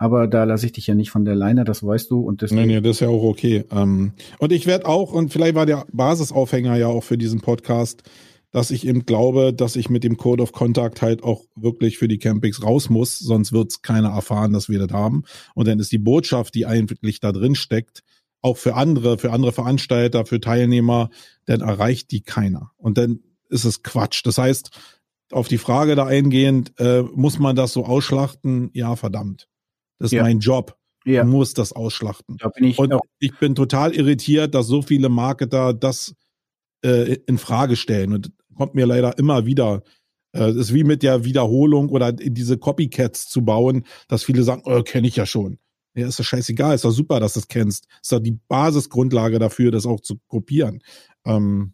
[0.00, 2.20] Aber da lasse ich dich ja nicht von der Leine, das weißt du.
[2.20, 3.66] Und deswegen Nee, nee, das ist ja auch okay.
[3.70, 8.02] Ähm, und ich werde auch, und vielleicht war der Basisaufhänger ja auch für diesen Podcast,
[8.50, 12.08] dass ich eben glaube, dass ich mit dem Code of Contact halt auch wirklich für
[12.08, 15.24] die Campings raus muss, sonst wird's keiner erfahren, dass wir das haben.
[15.54, 18.02] Und dann ist die Botschaft, die eigentlich da drin steckt,
[18.40, 21.10] auch für andere, für andere Veranstalter, für Teilnehmer,
[21.44, 22.70] dann erreicht die keiner.
[22.78, 23.20] Und dann
[23.50, 24.22] ist es Quatsch.
[24.24, 24.70] Das heißt,
[25.30, 28.70] auf die Frage da eingehend, äh, muss man das so ausschlachten?
[28.72, 29.49] Ja, verdammt.
[30.00, 30.22] Das ist Ja.
[30.24, 30.76] mein Job.
[31.06, 32.36] ja, Muss das ausschlachten.
[32.38, 36.14] da bin ich Und auch, ich bin total irritiert, dass so viele Marketer das
[36.84, 38.12] äh, in Frage stellen.
[38.12, 39.82] Und kommt mir leider immer wieder.
[40.32, 44.62] Äh, es ist wie mit der Wiederholung oder diese Copycats zu bauen, dass viele sagen,
[44.66, 45.58] oh, kenne ich ja schon.
[45.94, 47.86] Ja, ist doch scheißegal, ist doch super, dass du es kennst.
[48.02, 50.82] Ist doch die Basisgrundlage dafür, das auch zu kopieren.
[51.24, 51.72] Ähm,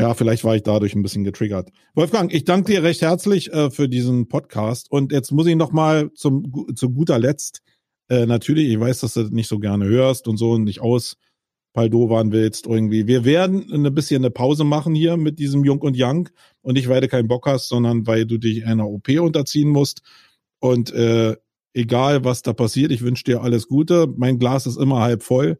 [0.00, 1.70] ja, vielleicht war ich dadurch ein bisschen getriggert.
[1.94, 4.90] Wolfgang, ich danke dir recht herzlich äh, für diesen Podcast.
[4.90, 7.62] Und jetzt muss ich noch mal zum, zu guter Letzt,
[8.08, 10.80] äh, natürlich, ich weiß, dass du das nicht so gerne hörst und so und nicht
[10.80, 11.16] aus
[11.72, 13.06] Paldovern willst irgendwie.
[13.06, 16.28] Wir werden ein bisschen eine Pause machen hier mit diesem Jung und Young
[16.62, 20.02] und nicht, weil du keinen Bock hast, sondern weil du dich einer OP unterziehen musst.
[20.58, 21.36] Und äh,
[21.72, 24.12] egal, was da passiert, ich wünsche dir alles Gute.
[24.16, 25.58] Mein Glas ist immer halb voll.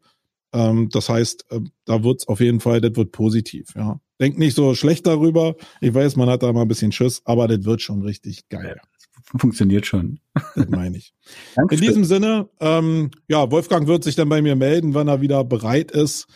[0.53, 3.73] Ähm, das heißt, äh, da wird's auf jeden Fall, das wird positiv.
[3.77, 5.57] Ja, denk nicht so schlecht darüber.
[5.81, 8.81] Ich weiß, man hat da mal ein bisschen Schiss, aber das wird schon richtig geil.
[9.39, 10.21] funktioniert schon.
[10.55, 11.13] Das meine ich.
[11.25, 11.87] In Dankeschön.
[11.87, 15.91] diesem Sinne, ähm, ja, Wolfgang wird sich dann bei mir melden, wenn er wieder bereit
[15.91, 16.27] ist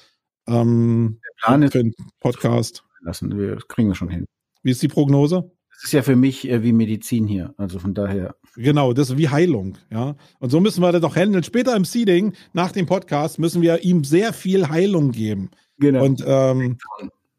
[0.47, 2.85] ähm, Plan ist für den Podcast.
[3.03, 3.37] lassen.
[3.37, 4.27] Wir das kriegen wir schon hin.
[4.63, 5.51] Wie ist die Prognose?
[5.71, 7.55] Das ist ja für mich äh, wie Medizin hier.
[7.57, 8.37] Also von daher.
[8.57, 10.17] Genau, das ist wie Heilung, ja.
[10.39, 11.43] Und so müssen wir das doch handeln.
[11.43, 15.51] Später im Seeding, nach dem Podcast, müssen wir ihm sehr viel Heilung geben.
[15.79, 16.05] Genau.
[16.05, 16.79] Und ähm,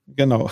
[0.08, 0.50] genau,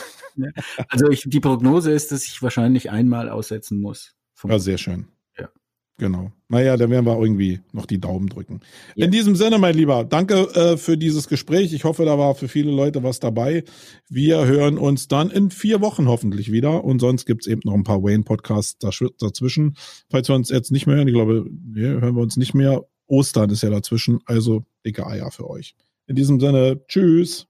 [0.89, 4.13] also ich, die Prognose ist, dass ich wahrscheinlich einmal aussetzen muss.
[4.43, 5.07] Ja, sehr schön.
[5.37, 5.49] Ja.
[5.97, 6.31] Genau.
[6.49, 8.61] Naja, dann werden wir irgendwie noch die Daumen drücken.
[8.95, 9.05] Ja.
[9.05, 11.73] In diesem Sinne, mein Lieber, danke äh, für dieses Gespräch.
[11.73, 13.63] Ich hoffe, da war für viele Leute was dabei.
[14.09, 16.83] Wir hören uns dann in vier Wochen hoffentlich wieder.
[16.83, 19.75] Und sonst gibt's eben noch ein paar Wayne-Podcasts dazwischen.
[20.09, 22.83] Falls wir uns jetzt nicht mehr hören, ich glaube, nee, hören wir uns nicht mehr.
[23.07, 25.75] Ostern ist ja dazwischen, also dicke Eier für euch.
[26.07, 27.47] In diesem Sinne, tschüss.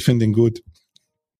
[0.00, 0.62] Ich finde ihn gut.